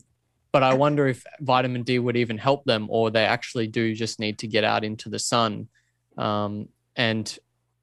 [0.51, 4.19] but I wonder if vitamin D would even help them, or they actually do just
[4.19, 5.69] need to get out into the sun.
[6.17, 7.37] Um, and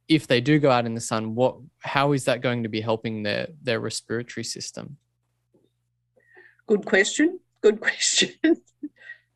[0.08, 2.80] if they do go out in the sun, what how is that going to be
[2.80, 4.96] helping their their respiratory system?
[6.66, 7.40] Good question.
[7.62, 8.30] Good question.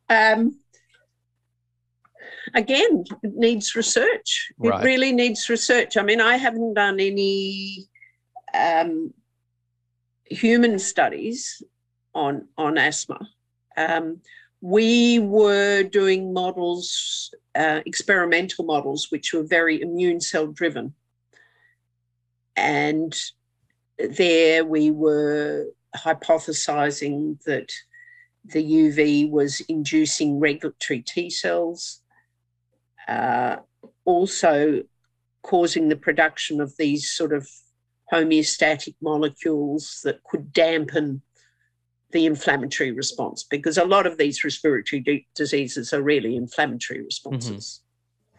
[0.09, 0.59] um,
[2.53, 4.51] again, it needs research.
[4.57, 4.81] Right.
[4.81, 5.97] It really needs research.
[5.97, 7.87] I mean, I haven't done any
[8.53, 9.13] um,
[10.25, 11.61] human studies
[12.13, 13.19] on on asthma.
[13.75, 14.21] Um,
[14.63, 20.93] we were doing models, uh, experimental models, which were very immune cell driven,
[22.55, 23.13] and
[23.97, 25.65] there we were
[25.97, 27.73] hypothesizing that
[28.45, 32.01] the UV was inducing regulatory T cells,
[33.09, 33.57] uh,
[34.05, 34.83] also
[35.41, 37.49] causing the production of these sort of
[38.13, 41.21] homeostatic molecules that could dampen
[42.13, 47.81] the inflammatory response because a lot of these respiratory diseases are really inflammatory responses.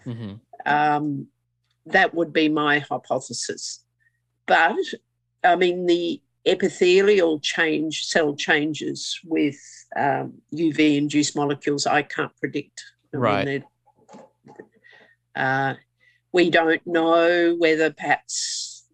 [0.07, 0.11] Mm-hmm.
[0.11, 0.35] Mm-hmm.
[0.73, 1.27] Um,
[1.87, 3.85] that would be my hypothesis.
[4.47, 4.77] But
[5.43, 9.59] I mean, the epithelial change, cell changes with
[9.97, 12.83] um, UV induced molecules, I can't predict.
[13.13, 13.47] I right.
[13.47, 13.65] Mean,
[15.35, 15.75] uh,
[16.33, 18.87] we don't know whether perhaps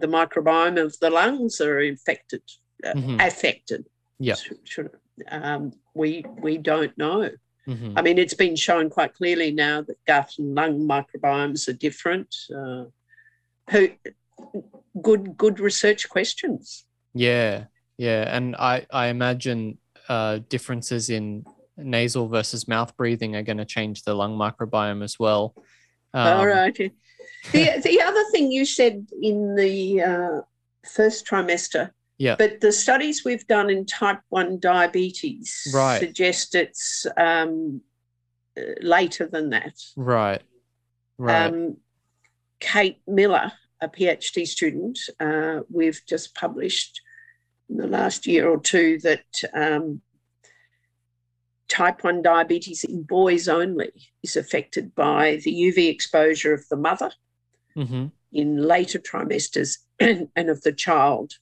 [0.00, 2.42] the microbiome of the lungs are infected
[2.84, 3.20] mm-hmm.
[3.20, 3.86] affected.
[4.18, 4.36] Yeah.
[5.30, 7.30] Um, we we don't know.
[7.68, 7.98] Mm-hmm.
[7.98, 12.34] I mean, it's been shown quite clearly now that gut and lung microbiomes are different.
[12.54, 12.84] Uh,
[13.70, 13.90] who,
[15.02, 16.84] good good research questions.
[17.14, 17.64] Yeah,
[17.98, 21.44] yeah, and I I imagine uh, differences in
[21.76, 25.54] nasal versus mouth breathing are going to change the lung microbiome as well.
[26.14, 26.74] Um, All right.
[27.52, 30.40] The the other thing you said in the uh,
[30.86, 32.34] first trimester yeah.
[32.36, 36.00] But the studies we've done in type 1 diabetes right.
[36.00, 37.80] suggest it's um,
[38.58, 39.74] uh, later than that.
[39.96, 40.42] Right.
[41.16, 41.46] Right.
[41.46, 41.76] Um,
[42.58, 47.00] Kate Miller, a PhD student, uh, we've just published
[47.70, 50.00] in the last year or two that um,
[51.68, 53.92] type 1 diabetes in boys only
[54.24, 57.12] is affected by the UV exposure of the mother
[57.76, 58.06] mm-hmm.
[58.32, 61.34] in later trimesters and, and of the child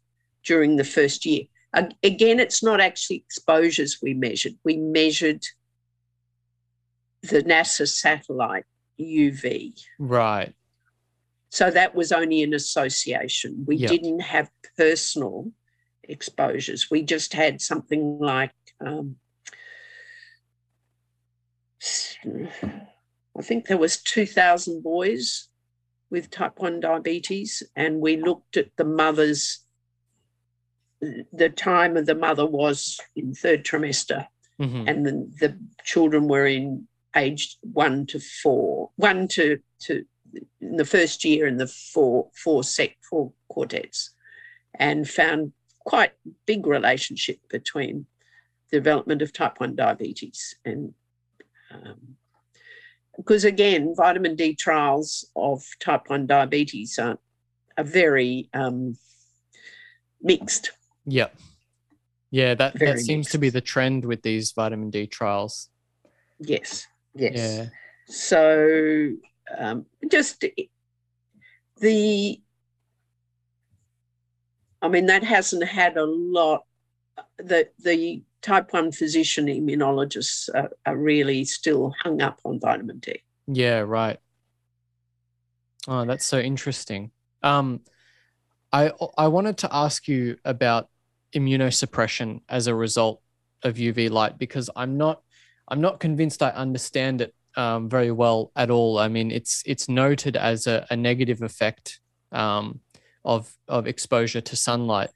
[0.46, 1.42] during the first year.
[2.02, 4.54] Again, it's not actually exposures we measured.
[4.64, 5.44] We measured
[7.22, 8.64] the NASA satellite
[8.98, 9.78] UV.
[9.98, 10.54] Right.
[11.50, 13.64] So that was only an association.
[13.66, 13.90] We yep.
[13.90, 15.52] didn't have personal
[16.02, 16.90] exposures.
[16.90, 19.16] We just had something like, um,
[22.24, 25.48] I think there was 2,000 boys
[26.10, 29.65] with type 1 diabetes, and we looked at the mothers
[31.00, 34.26] the time of the mother was in third trimester,
[34.60, 34.88] mm-hmm.
[34.88, 40.04] and the, the children were in aged one to four, one to to
[40.60, 44.12] in the first year in the four four sec four quartets,
[44.78, 45.52] and found
[45.84, 46.12] quite
[46.46, 48.06] big relationship between
[48.70, 50.92] the development of type one diabetes and
[51.70, 52.16] um,
[53.16, 57.18] because again, vitamin D trials of type one diabetes are,
[57.78, 58.96] are very um,
[60.20, 60.72] mixed.
[61.06, 61.28] Yeah.
[62.30, 65.70] Yeah, that, that seems to be the trend with these vitamin D trials.
[66.38, 66.86] Yes.
[67.14, 67.36] Yes.
[67.36, 67.66] Yeah.
[68.08, 69.12] So
[69.56, 70.44] um, just
[71.80, 72.40] the,
[74.82, 76.64] I mean, that hasn't had a lot,
[77.38, 83.22] the, the type 1 physician immunologists are, are really still hung up on vitamin D.
[83.46, 84.18] Yeah, right.
[85.88, 87.12] Oh, that's so interesting.
[87.42, 87.80] Um,
[88.72, 90.88] I I wanted to ask you about
[91.36, 93.20] immunosuppression as a result
[93.62, 95.22] of UV light because I'm not
[95.68, 98.98] I'm not convinced I understand it um, very well at all.
[98.98, 102.00] I mean, it's it's noted as a, a negative effect
[102.32, 102.80] um,
[103.24, 105.10] of of exposure to sunlight,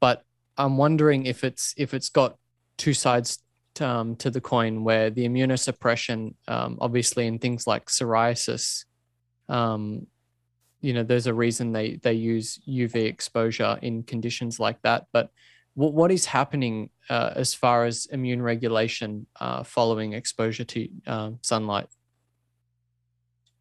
[0.00, 0.24] but
[0.58, 2.36] I'm wondering if it's if it's got
[2.76, 3.38] two sides
[3.74, 8.84] to, um, to the coin, where the immunosuppression, um, obviously, in things like psoriasis,
[9.48, 10.06] um,
[10.80, 15.30] you know there's a reason they they use uv exposure in conditions like that but
[15.74, 21.38] what, what is happening uh, as far as immune regulation uh, following exposure to um,
[21.42, 21.88] sunlight?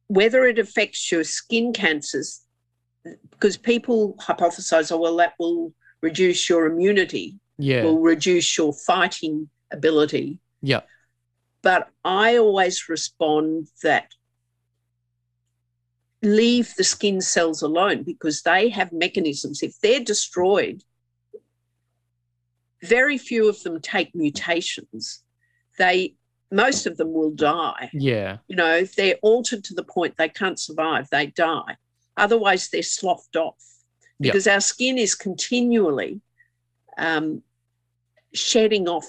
[0.08, 2.42] whether it affects your skin cancers,
[3.32, 7.84] because people hypothesize, oh, well, that will reduce your immunity, yeah.
[7.84, 10.40] will reduce your fighting ability.
[10.62, 10.82] Yeah.
[11.62, 14.12] But I always respond that
[16.22, 19.64] leave the skin cells alone because they have mechanisms.
[19.64, 20.84] If they're destroyed,
[22.84, 25.24] very few of them take mutations.
[25.78, 26.16] They
[26.52, 27.90] most of them will die.
[27.94, 28.38] Yeah.
[28.48, 31.78] You know, if they're altered to the point they can't survive, they die.
[32.18, 33.64] Otherwise, they're sloughed off
[34.20, 34.56] because yep.
[34.56, 36.22] our skin is continually
[36.98, 37.44] um,
[38.34, 39.06] shedding off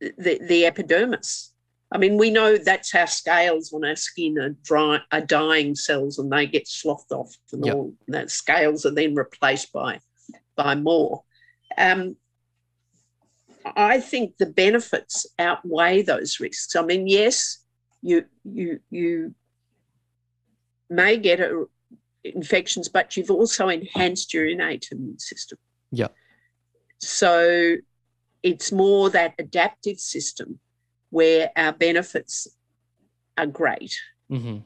[0.00, 1.52] the, the epidermis.
[1.90, 6.18] I mean, we know that's how scales on our skin are dry, are dying cells,
[6.18, 7.74] and they get sloughed off, and yep.
[7.74, 10.00] all that scales are then replaced by
[10.54, 11.22] by more.
[11.78, 12.16] Um,
[13.76, 16.76] I think the benefits outweigh those risks.
[16.76, 17.64] I mean, yes,
[18.02, 19.34] you you you
[20.90, 21.64] may get a,
[22.22, 25.58] infections, but you've also enhanced your innate immune system.
[25.90, 26.08] Yeah.
[26.98, 27.76] So
[28.42, 30.60] it's more that adaptive system
[31.10, 32.46] where our benefits
[33.36, 33.96] are great.
[34.30, 34.58] Mm-hmm.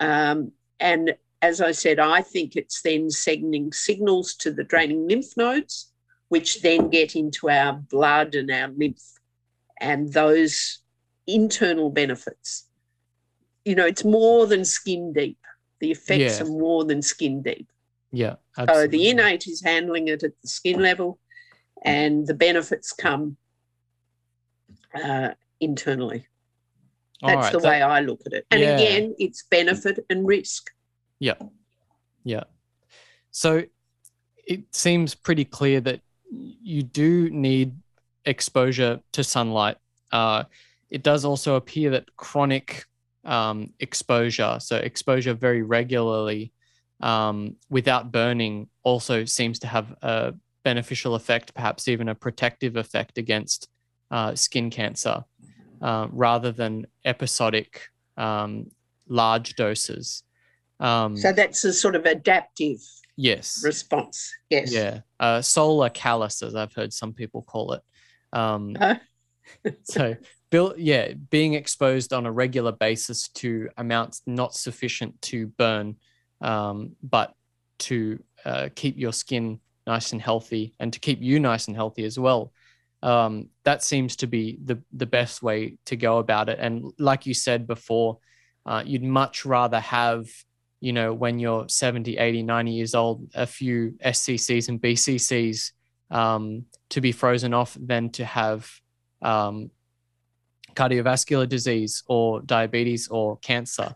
[0.00, 5.36] Um, and as I said, I think it's then sending signals to the draining lymph
[5.36, 5.92] nodes,
[6.28, 9.02] which then get into our blood and our lymph,
[9.80, 10.80] and those
[11.26, 12.66] internal benefits.
[13.64, 15.38] You know, it's more than skin deep.
[15.80, 16.44] The effects yeah.
[16.44, 17.68] are more than skin deep.
[18.10, 18.36] Yeah.
[18.56, 18.84] Absolutely.
[18.84, 21.20] So the innate is handling it at the skin level,
[21.84, 23.36] and the benefits come
[24.94, 25.30] uh,
[25.60, 26.26] internally.
[27.22, 27.52] That's right.
[27.52, 28.46] the that, way I look at it.
[28.50, 28.76] And yeah.
[28.76, 30.70] again, it's benefit and risk.
[31.18, 31.34] Yeah.
[32.24, 32.44] Yeah.
[33.30, 33.64] So
[34.46, 36.00] it seems pretty clear that
[36.30, 37.74] you do need
[38.24, 39.76] exposure to sunlight.
[40.12, 40.44] Uh,
[40.90, 42.84] it does also appear that chronic
[43.24, 46.52] um, exposure, so exposure very regularly
[47.00, 50.34] um, without burning, also seems to have a
[50.64, 53.68] beneficial effect, perhaps even a protective effect against
[54.10, 55.24] uh, skin cancer,
[55.82, 58.70] uh, rather than episodic um,
[59.08, 60.22] large doses.
[60.80, 62.78] Um, so that's a sort of adaptive
[63.16, 64.32] yes response.
[64.48, 64.72] Yes.
[64.72, 65.00] Yeah.
[65.18, 67.82] Uh, solar callus, as I've heard some people call it.
[68.32, 68.96] Um, huh?
[69.82, 70.16] so
[70.50, 75.96] Bill, yeah, being exposed on a regular basis to amounts not sufficient to burn,
[76.40, 77.34] um, but
[77.80, 82.04] to uh, keep your skin nice and healthy and to keep you nice and healthy
[82.04, 82.52] as well.
[83.02, 86.58] Um, that seems to be the the best way to go about it.
[86.60, 88.18] And like you said before,
[88.66, 90.26] uh, you'd much rather have,
[90.80, 95.72] you know, when you're 70, 80, 90 years old, a few SCCs and BCCs
[96.10, 98.70] um, to be frozen off than to have
[99.22, 99.70] um,
[100.74, 103.94] cardiovascular disease or diabetes or cancer.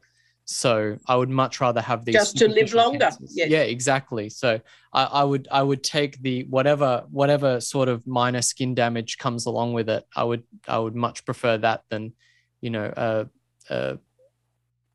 [0.53, 3.11] So I would much rather have these just to live longer.
[3.31, 3.49] Yes.
[3.49, 4.29] Yeah, exactly.
[4.29, 4.61] So
[4.93, 9.47] I, I, would I would take the whatever whatever sort of minor skin damage comes
[9.47, 10.05] along with it.
[10.15, 12.13] I would I would much prefer that than,
[12.61, 13.27] you know, a,
[13.71, 13.99] a,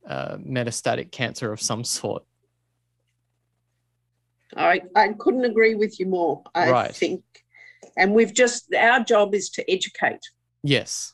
[0.06, 2.24] a metastatic cancer of some sort.
[4.56, 6.44] I I couldn't agree with you more.
[6.56, 6.96] I right.
[6.96, 7.24] think,
[7.98, 10.22] and we've just our job is to educate
[10.64, 11.14] Yes.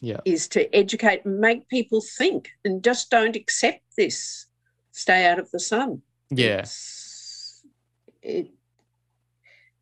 [0.00, 0.20] Yeah.
[0.24, 4.46] Is to educate and make people think and just don't accept this.
[4.92, 6.02] Stay out of the sun.
[6.30, 6.60] Yeah.
[6.60, 7.62] It's,
[8.22, 8.50] it,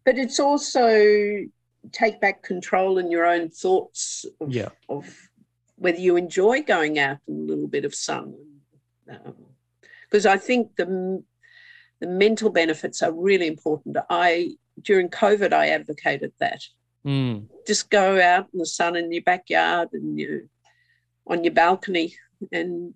[0.05, 1.45] but it's also
[1.93, 4.69] take back control in your own thoughts of, Yeah.
[4.89, 5.13] of
[5.77, 8.35] whether you enjoy going out in a little bit of sun.
[9.11, 9.35] Um,
[10.09, 11.23] because I think the,
[12.01, 13.97] the mental benefits are really important.
[14.09, 16.63] I during COVID I advocated that.
[17.07, 17.49] Mm.
[17.67, 20.49] Just go out in the sun in your backyard and you
[21.27, 22.15] on your balcony
[22.53, 22.95] and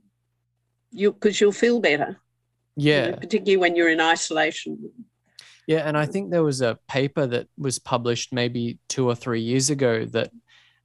[0.92, 2.20] you because you'll feel better.
[2.76, 3.16] you know, Yeah.
[3.16, 4.90] particularly when you're in isolation.
[5.66, 9.40] Yeah, and I think there was a paper that was published maybe two or three
[9.42, 10.30] years ago that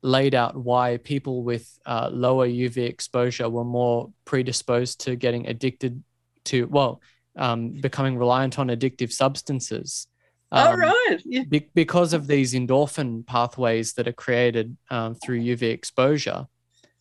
[0.02, 6.04] laid out why people with uh, lower UV exposure were more predisposed to getting addicted
[6.46, 7.00] to, well,
[7.38, 10.08] um, becoming reliant on addictive substances.
[10.54, 11.18] Oh Um, right.
[11.26, 11.44] Yeah.
[11.50, 16.48] be- because of these endorphin pathways that are created um, through UV exposure,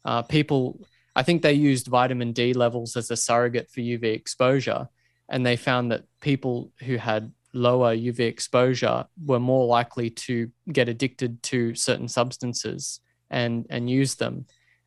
[0.04, 0.80] uh, people,
[1.14, 4.88] I think they used vitamin D levels as a surrogate for UV exposure,
[5.28, 10.88] and they found that people who had lower UV exposure were more likely to get
[10.88, 13.00] addicted to certain substances
[13.30, 14.46] and and use them,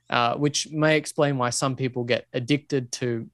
[0.09, 3.29] uh, which may explain why some people get addicted to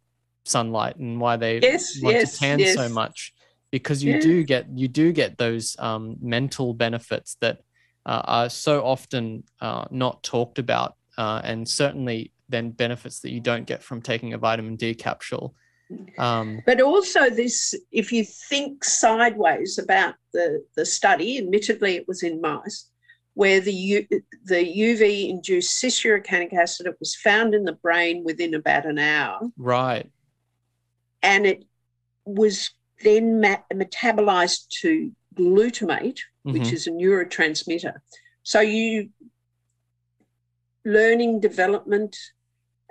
[0.46, 3.34] sunlight and why they Yes, want yes, to tan so much
[3.72, 4.20] because you Yeah.
[4.20, 7.60] do get you do get those um, mental benefits that
[8.06, 13.40] uh, are so often uh, not talked about, uh, and certainly then benefits that you
[13.40, 15.56] don't get from taking a vitamin D capsule.
[16.18, 22.24] Um, But also this, if you think sideways about the, the study, admittedly it was
[22.24, 22.90] in mice,
[23.34, 24.08] where the U,
[24.46, 29.42] the UV induced cis-urocanic acid it was found in the brain within about an hour,
[29.58, 30.10] right.
[31.22, 31.66] and it
[32.26, 32.72] was
[33.04, 36.74] then ma- metabolized to glutamate, which Mhm.
[36.74, 37.96] is a neurotransmitter.
[38.44, 39.10] So you
[40.84, 42.18] learning development,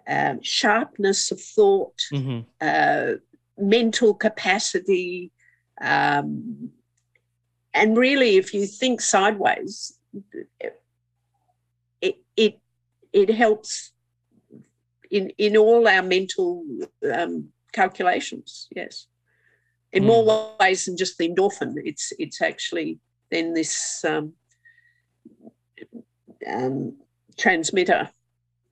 [0.07, 2.47] um, sharpness of thought, Mhm.
[2.61, 3.15] uh,
[3.59, 5.33] mental capacity.
[5.81, 6.73] Um,
[7.75, 9.99] and really, if you think sideways,
[12.01, 12.61] it, it,
[13.13, 13.93] it helps
[15.11, 16.65] in, in all our mental
[17.13, 19.07] um, calculations, yes.
[19.93, 23.01] In more ways than just the endorphin, it's, it's actually
[23.31, 24.35] then this um,
[26.47, 26.97] um,
[27.39, 28.11] transmitter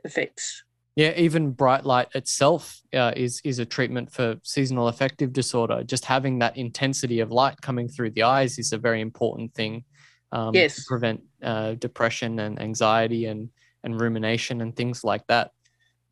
[0.04, 0.62] effects.
[0.96, 5.84] Yeah, even bright light itself uh, is is a treatment for seasonal affective disorder.
[5.84, 9.84] Just having that intensity of light coming through the eyes is a very important thing
[10.32, 10.84] um, to Yes.
[10.86, 13.48] prevent uh, depression and anxiety and
[13.84, 15.52] and rumination and things like that.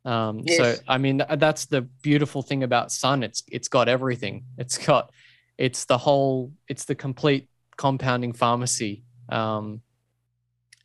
[0.07, 3.23] Um, So I mean that's the beautiful thing about sun.
[3.23, 4.45] It's it's got everything.
[4.57, 5.11] It's got
[5.57, 9.03] it's the whole it's the complete compounding pharmacy.
[9.29, 9.81] Um,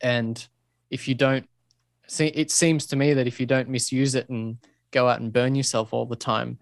[0.01, 0.45] and
[0.91, 1.47] if you don't
[2.07, 4.57] see, it seems to me that if you don't misuse it and
[4.91, 6.59] go out and burn yourself all the time,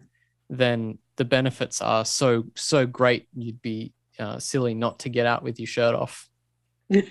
[0.50, 3.28] then the benefits are so so great.
[3.36, 6.30] You'd be uh, silly not to get out with your shirt off.
[6.90, 7.04] there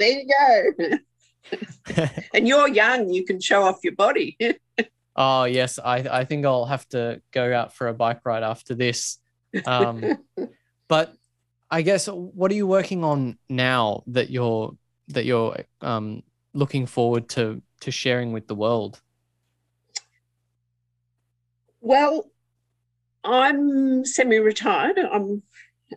[0.00, 0.28] you
[0.78, 0.98] go.
[2.34, 4.36] And you're young, you can show off your body.
[5.16, 8.74] oh yes, I I think I'll have to go out for a bike ride after
[8.74, 9.18] this.
[9.66, 10.18] Um,
[10.88, 11.14] but
[11.70, 14.76] I guess what are you working on now that you're
[15.08, 16.22] that you're um,
[16.54, 19.00] looking forward to to sharing with the world?
[21.82, 22.30] well,
[23.24, 24.98] I'm semi-retired.
[24.98, 25.42] I'm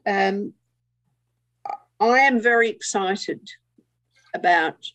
[0.06, 0.54] um,
[2.00, 3.50] I am very excited
[4.34, 4.86] about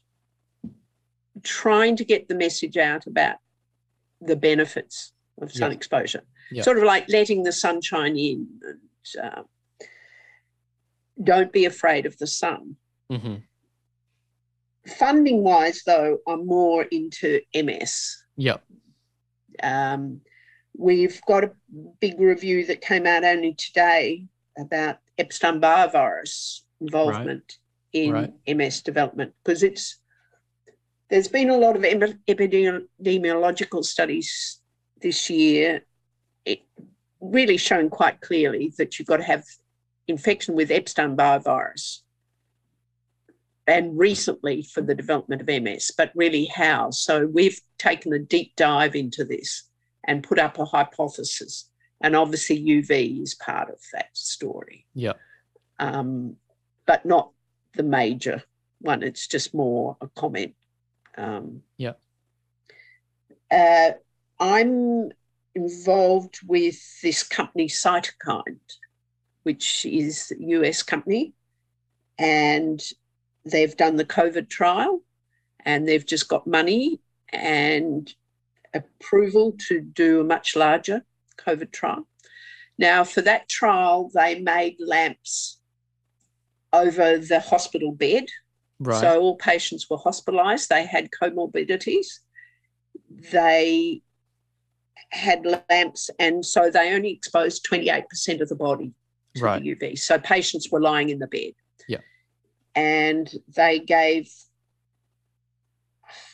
[1.43, 3.37] trying to get the message out about
[4.21, 5.77] the benefits of sun Yeah.
[5.77, 6.23] exposure.
[6.51, 6.63] Yeah.
[6.63, 9.43] Sort of like letting the sunshine in and uh,
[11.23, 12.77] don't be afraid of the sun.
[13.11, 13.37] hmm
[14.97, 18.25] Funding wise, though, I'm more into MS.
[18.37, 18.65] Yep.
[19.63, 20.23] Um,
[20.77, 21.53] we've got a
[22.01, 24.25] big review that came out only today
[24.59, 27.59] about Epstein Barr virus involvement
[27.93, 28.33] in Right.
[28.57, 29.99] MS development because it's
[31.11, 34.61] there's been a lot of epidemiological studies
[35.03, 35.85] this year,
[36.45, 36.63] it
[37.21, 39.45] really showing quite clearly that you've got to have
[40.07, 42.03] infection with Epstein Barr virus
[43.67, 46.91] and recently for the development of MS, but really how.
[46.91, 49.65] So we've taken a deep dive into this
[50.05, 51.69] and put up a hypothesis.
[52.01, 55.21] And obviously, UV is part of that story, Yep.
[55.79, 56.37] um,
[56.87, 57.33] but not
[57.75, 58.43] the major
[58.81, 59.03] one.
[59.03, 60.55] It's just more a comment.
[61.17, 62.01] Um, Yep.
[63.51, 63.93] uh,
[64.39, 65.11] I'm
[65.55, 68.61] involved with this company, Cytokind,
[69.43, 71.35] which is a US company,
[72.19, 72.81] and
[73.45, 75.03] they've done the COVID trial.
[75.67, 77.01] and they've just got money
[77.35, 78.15] and
[78.73, 81.05] approval to do a much larger
[81.37, 82.09] COVID trial.
[82.79, 85.61] Now, for that trial, they made lamps
[86.73, 88.25] over the hospital bed.
[88.81, 89.01] Right.
[89.01, 90.69] So all patients were hospitalised.
[90.69, 92.07] They had comorbidities.
[93.31, 94.03] They
[95.11, 98.93] had lamps, and so they only exposed 28% of the body
[99.35, 99.63] to Right.
[99.63, 99.99] the UV.
[99.99, 101.53] So patients were lying in the bed.
[101.89, 101.99] Yeah.
[102.75, 104.33] And they gave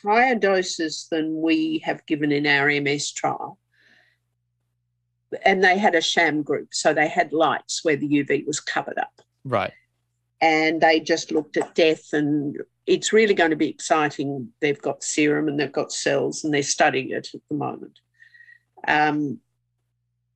[0.03, 3.59] higher doses than we have given in our MS trial.
[5.43, 6.69] And they had a sham group.
[6.73, 9.21] So they had lights where the UV was covered up.
[9.43, 9.73] right.
[10.39, 12.13] And they just looked at death.
[12.13, 14.49] And it's really going to be exciting.
[14.61, 17.99] They've got serum and they've got cells and they're studying it at the moment.
[18.87, 19.39] Um,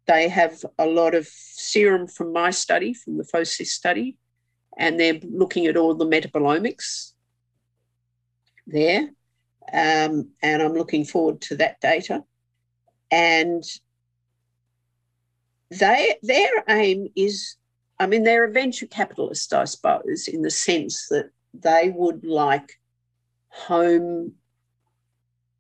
[0.08, 4.18] they have a lot of serum from my study, from the PhoCIS study,
[4.78, 7.14] and they're looking at all the metabolomics
[8.68, 9.10] there.
[9.72, 12.24] Um, and I'm looking forward to that data.
[13.12, 13.64] And
[15.70, 17.56] they their aim is,
[18.02, 22.80] I mean, they're a venture capitalist, I suppose, in the sense that they would like
[23.50, 24.34] home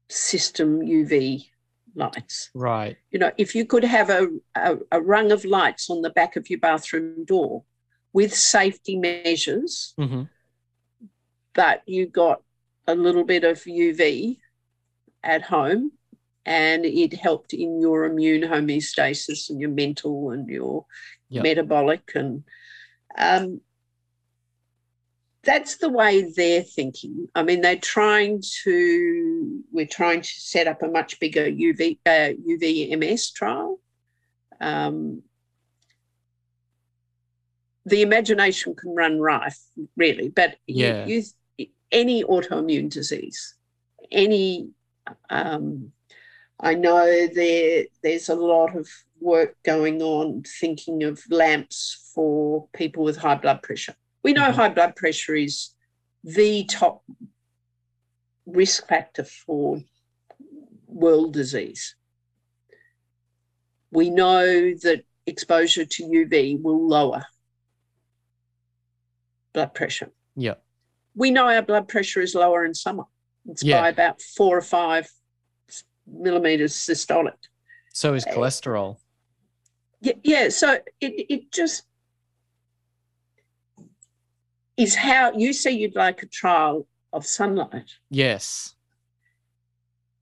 [0.09, 1.45] system UV
[1.93, 2.97] lights Right.
[3.11, 6.35] you know, if you could have a, a, a rung of lights on the back
[6.35, 7.63] of your bathroom door
[8.11, 10.23] with safety measures, hmm
[11.53, 12.41] but you got
[12.87, 14.37] a little bit of UV
[15.21, 15.91] at home
[16.45, 20.85] and it helped in your immune homeostasis and your mental and your
[21.29, 21.43] Yep.
[21.43, 22.43] metabolic and
[23.17, 23.61] um,
[25.43, 27.27] that's the way they're thinking.
[27.33, 29.63] I mean, they're trying to.
[29.71, 33.79] We're trying to set up a much bigger UV uh, UVMS trial.
[34.59, 35.23] Um,
[37.85, 39.59] the imagination can run rife,
[39.97, 41.05] really, but you- Yeah.
[41.07, 41.23] you,
[41.91, 43.55] any autoimmune disease,
[44.11, 44.69] any.
[45.29, 45.91] Um,
[46.63, 48.87] I know there there's a lot of
[49.19, 53.95] work going on thinking of lamps for people with high blood pressure.
[54.23, 54.53] We know Mhm.
[54.55, 55.71] high blood pressure is
[56.23, 57.03] the top
[58.45, 59.83] risk factor for
[60.85, 61.95] world disease.
[63.91, 67.25] We know that exposure to UV will lower
[69.53, 70.11] blood pressure.
[70.35, 70.55] Yeah.
[71.15, 73.05] We know our blood pressure is lower in summer.
[73.45, 73.81] It's Yeah.
[73.81, 75.11] by about four or five
[76.11, 77.33] millimeters systolic.
[77.93, 78.97] So is cholesterol.
[80.01, 80.49] Yeah, yeah.
[80.49, 81.83] So it it just
[84.77, 88.75] is how you say you'd like a trial of sunlight, Yes.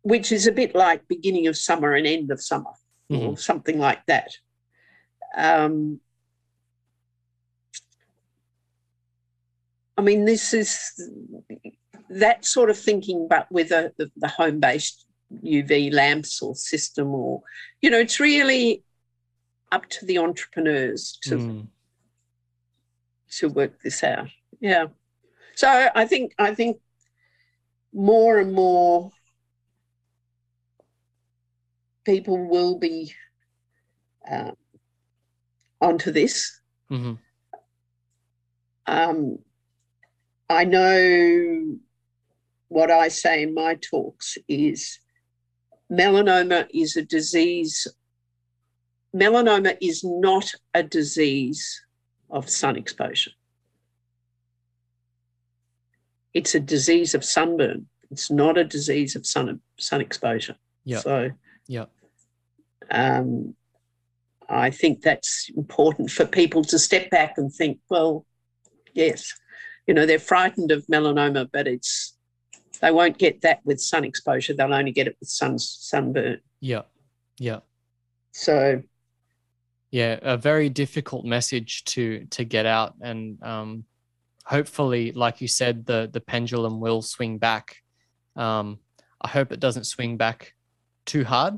[0.01, 2.71] which is a bit like beginning of summer and end of summer,
[3.11, 3.29] Mhm.
[3.29, 4.31] or something like that.
[5.37, 6.01] Um,
[9.97, 10.79] I mean, this is
[12.09, 15.05] that sort of thinking, but with a, the, the home based
[15.43, 17.41] UV lamps or system, or,
[17.81, 18.83] you know, it's really
[19.71, 21.67] up to the entrepreneurs to Mm.
[23.37, 24.27] to work this out.
[24.59, 24.87] Yeah.
[25.55, 26.81] So I think I think
[27.93, 29.11] more and more
[32.05, 33.13] people will be
[34.29, 34.55] um,
[35.81, 36.59] onto this.
[36.89, 37.19] Mhm.
[38.87, 39.39] Um,
[40.49, 41.77] I know
[42.67, 44.99] what I say in my talks is
[45.91, 47.87] melanoma is a disease.
[49.15, 51.81] Melanoma is not a disease
[52.29, 53.31] of sun exposure.
[56.33, 57.87] It's a disease of sunburn.
[58.11, 60.55] It's not a disease of sun sun exposure.
[60.85, 60.99] Yeah.
[60.99, 61.31] So
[61.67, 61.85] Yeah.
[62.91, 63.55] um,
[64.47, 68.25] I think that's important for people to step back and think, well,
[68.93, 69.31] yes,
[69.85, 72.17] you know, they're frightened of melanoma, but it's
[72.81, 74.53] they won't get that with sun exposure.
[74.53, 76.39] They'll only get it with sun sunburn.
[76.61, 76.83] Yeah.
[77.37, 77.59] Yeah.
[78.31, 78.83] So
[79.91, 83.83] yeah a very difficult message to to get out and um
[84.45, 87.77] hopefully like you said the the pendulum will swing back
[88.35, 88.79] um
[89.21, 90.53] i hope it doesn't swing back
[91.05, 91.57] too hard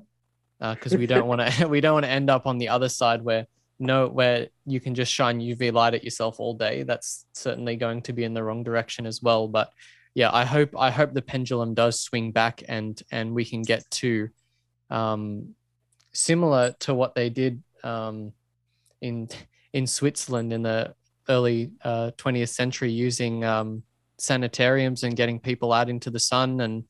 [0.60, 3.22] because we don't want to we don't want to end up on the other side
[3.22, 3.46] where
[3.80, 8.02] no where you can just shine uv light at yourself all day that's certainly going
[8.02, 9.72] to be in the wrong direction as well but
[10.14, 13.90] yeah i hope i hope the pendulum does swing back and and we can get
[13.90, 14.30] to
[14.90, 15.56] um
[16.14, 18.34] similar to what they did um,
[19.02, 19.30] in
[19.74, 20.94] in Switzerland in the
[21.30, 23.84] early uh, 20th century, using um,
[24.18, 26.84] sanitariums and getting people out into the sun, and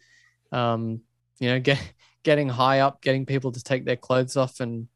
[0.52, 1.02] um,
[1.40, 1.80] you know, get
[2.24, 4.88] getting high up, getting people to take their clothes off, and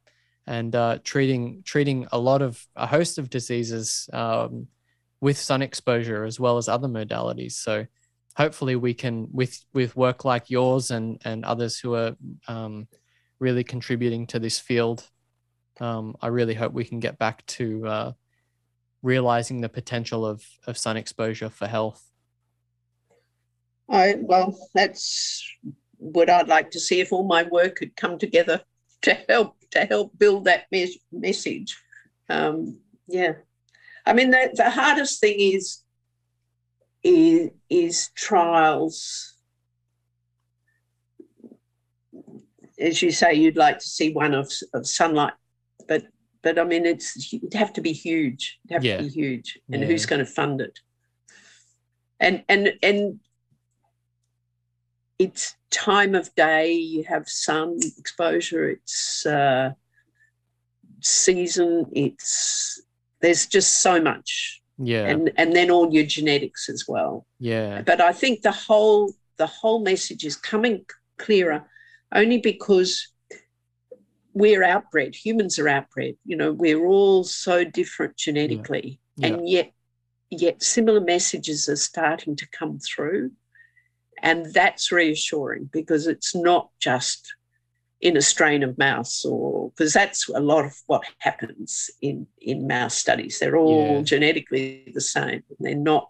[0.47, 4.68] and uh, treating treating a lot of a host of diseases um,
[5.22, 7.53] with sun exposure as well as other modalities.
[7.53, 7.85] So
[8.36, 12.16] hopefully we can with with work like yours and and others who are
[12.48, 12.88] um,
[13.40, 15.10] really contributing to this field.
[15.80, 18.12] Um, I really hope we can get back to uh,
[19.02, 22.03] realizing the potential of of sun exposure for health.
[23.90, 25.44] I well, that's
[25.98, 28.62] what I'd like to see if all my work had come together
[29.03, 31.78] to help to help build that mes- message.
[32.30, 33.34] Um, yeah,
[34.06, 35.84] I mean the, the hardest thing is,
[37.06, 39.34] is is trials.
[42.80, 45.34] As you say, you'd like to see one of, of sunlight,
[45.88, 46.03] but
[46.41, 48.60] but I mean it's it'd have to be huge.
[48.65, 48.98] It'd have Yeah.
[48.98, 49.88] to be huge, and Yeah.
[49.88, 50.80] who's going to fund it?
[52.19, 53.19] And and and
[55.19, 59.72] it's time of day you have sun exposure it's uh,
[61.02, 62.82] season it's
[63.22, 67.26] there's just so much Yeah, and and then all your genetics as well.
[67.39, 70.85] Yeah, but i think the whole the whole message is coming
[71.18, 71.64] clearer
[72.14, 73.07] only because
[74.34, 78.99] we're outbred humans are outbred you know we're all so different genetically.
[79.18, 79.27] Yeah.
[79.27, 79.72] and yet
[80.30, 83.31] yet similar messages are starting to come through.
[84.22, 87.34] And that's reassuring because it's not just
[88.01, 92.67] in a strain of mouse or because that's a lot of what happens in in
[92.67, 94.03] mouse studies they're all Yeah.
[94.03, 96.09] genetically the same they're not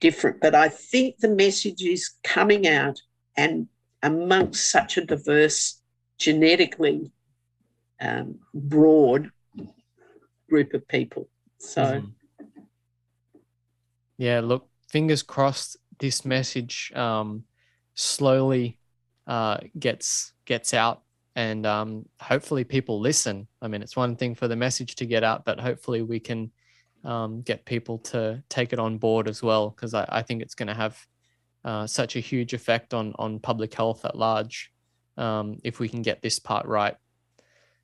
[0.00, 3.00] different but i think the message is coming out
[3.36, 3.66] and
[4.02, 5.80] amongst such a diverse
[6.18, 7.10] genetically
[8.00, 9.30] um, broad
[10.50, 11.28] group of people
[11.58, 12.12] so Mhm.
[14.18, 17.44] Yeah, look, fingers crossed this message um,
[17.94, 18.78] slowly
[19.26, 21.02] uh, gets gets out
[21.36, 23.46] and um, hopefully people listen.
[23.62, 26.50] I mean, it's one thing for the message to get out, but hopefully we can
[27.04, 30.54] um, get people to take it on board as well, because I, I think it's
[30.54, 31.06] going to have
[31.64, 34.72] uh, such a huge effect on on public health at large
[35.16, 36.96] um, if we can get this part right.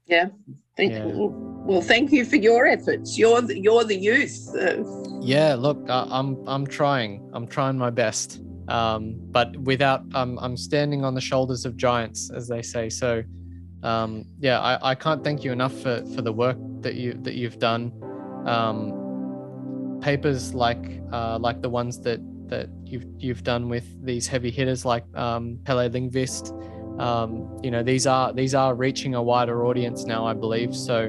[0.07, 0.29] yeah
[0.77, 1.07] thank Yeah.
[1.07, 4.39] well thank you for your efforts you're the, you're the youth
[5.25, 7.31] Yeah, look, I, I'm I'm trying.
[7.33, 8.41] I'm trying my best.
[8.69, 12.89] Um, but without, I'm I'm standing on the shoulders of giants, as they say.
[12.89, 13.23] So,
[13.83, 17.35] um, yeah, I, I can't thank you enough for, for the work that you that
[17.35, 17.93] you've done.
[18.47, 24.51] Um, papers like uh, like the ones that that you've you've done with these heavy
[24.51, 27.01] hitters like um, Pelle Lindqvist.
[27.01, 30.77] Um, you know, these are these are reaching a wider audience now, I believe.
[30.77, 31.07] So,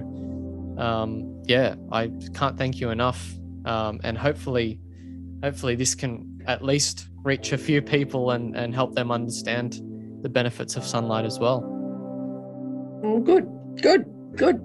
[0.77, 3.33] um, yeah, I can't thank you enough
[3.65, 4.79] um, and hopefully
[5.43, 9.81] hopefully this can at least reach a few people and, and help them understand
[10.21, 11.72] the benefits of sunlight as well
[13.03, 13.49] good,
[13.81, 14.05] good,
[14.35, 14.61] good.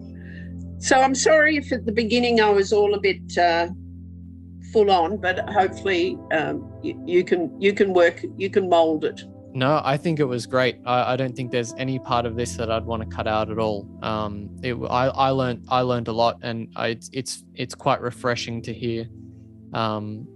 [0.79, 3.69] So I'm sorry if at the beginning I was all a bit uh,
[4.73, 9.25] full on, but hopefully um, you, you can you can work you can mold it.
[9.55, 12.57] no i think it was great i, I don't think there's any part of this
[12.57, 16.09] that i'd want to cut out at all um, it, I, I learned i learned
[16.09, 19.09] a lot and I, it's, it's it's quite refreshing to hear
[19.73, 20.27] um,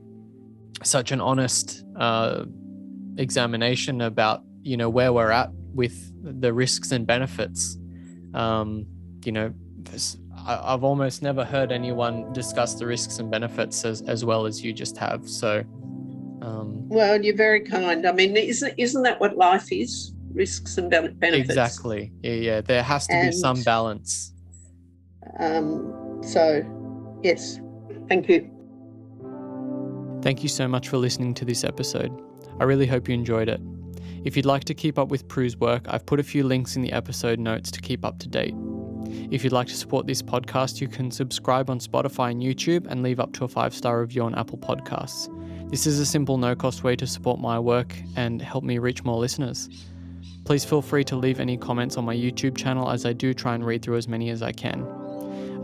[0.82, 2.44] such an honest uh,
[3.18, 7.78] examination about you know where we're at with the risks and benefits
[8.34, 8.86] um,
[9.24, 14.02] you know this- I, i've almost never heard anyone discuss the risks and benefits as,
[14.02, 15.62] as well as you just have so
[16.42, 18.04] um, Well, you're very kind.
[18.04, 20.12] I mean, isn't isn't that what life is?
[20.32, 21.48] Risks and benefits.
[21.50, 24.32] exactly yeah yeah there has to be some balance
[25.38, 26.62] Um, so,
[27.22, 27.60] yes,
[28.08, 28.50] thank you.
[30.22, 32.12] Thank you so much for listening to this episode.
[32.60, 33.60] I really hope you enjoyed it.
[34.24, 36.82] If you'd like to keep up with Prue's work, I've put a few links in
[36.82, 38.54] the episode notes to keep up to date.
[39.32, 43.02] If you'd like to support this podcast, you can subscribe on Spotify and YouTube and
[43.02, 45.28] leave up to a five star review on Apple Podcasts.
[45.70, 49.02] This is a simple, no cost way to support my work and help me reach
[49.02, 49.68] more listeners.
[50.44, 53.54] Please feel free to leave any comments on my YouTube channel as I do try
[53.54, 55.01] and read through as many as I can.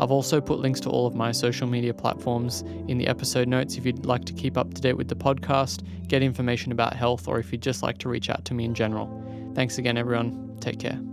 [0.00, 3.76] I've also put links to all of my social media platforms in the episode notes
[3.76, 7.28] if you'd like to keep up to date with the podcast, get information about health,
[7.28, 9.08] or if you'd just like to reach out to me in general.
[9.54, 10.56] Thanks again, everyone.
[10.60, 11.07] Take care.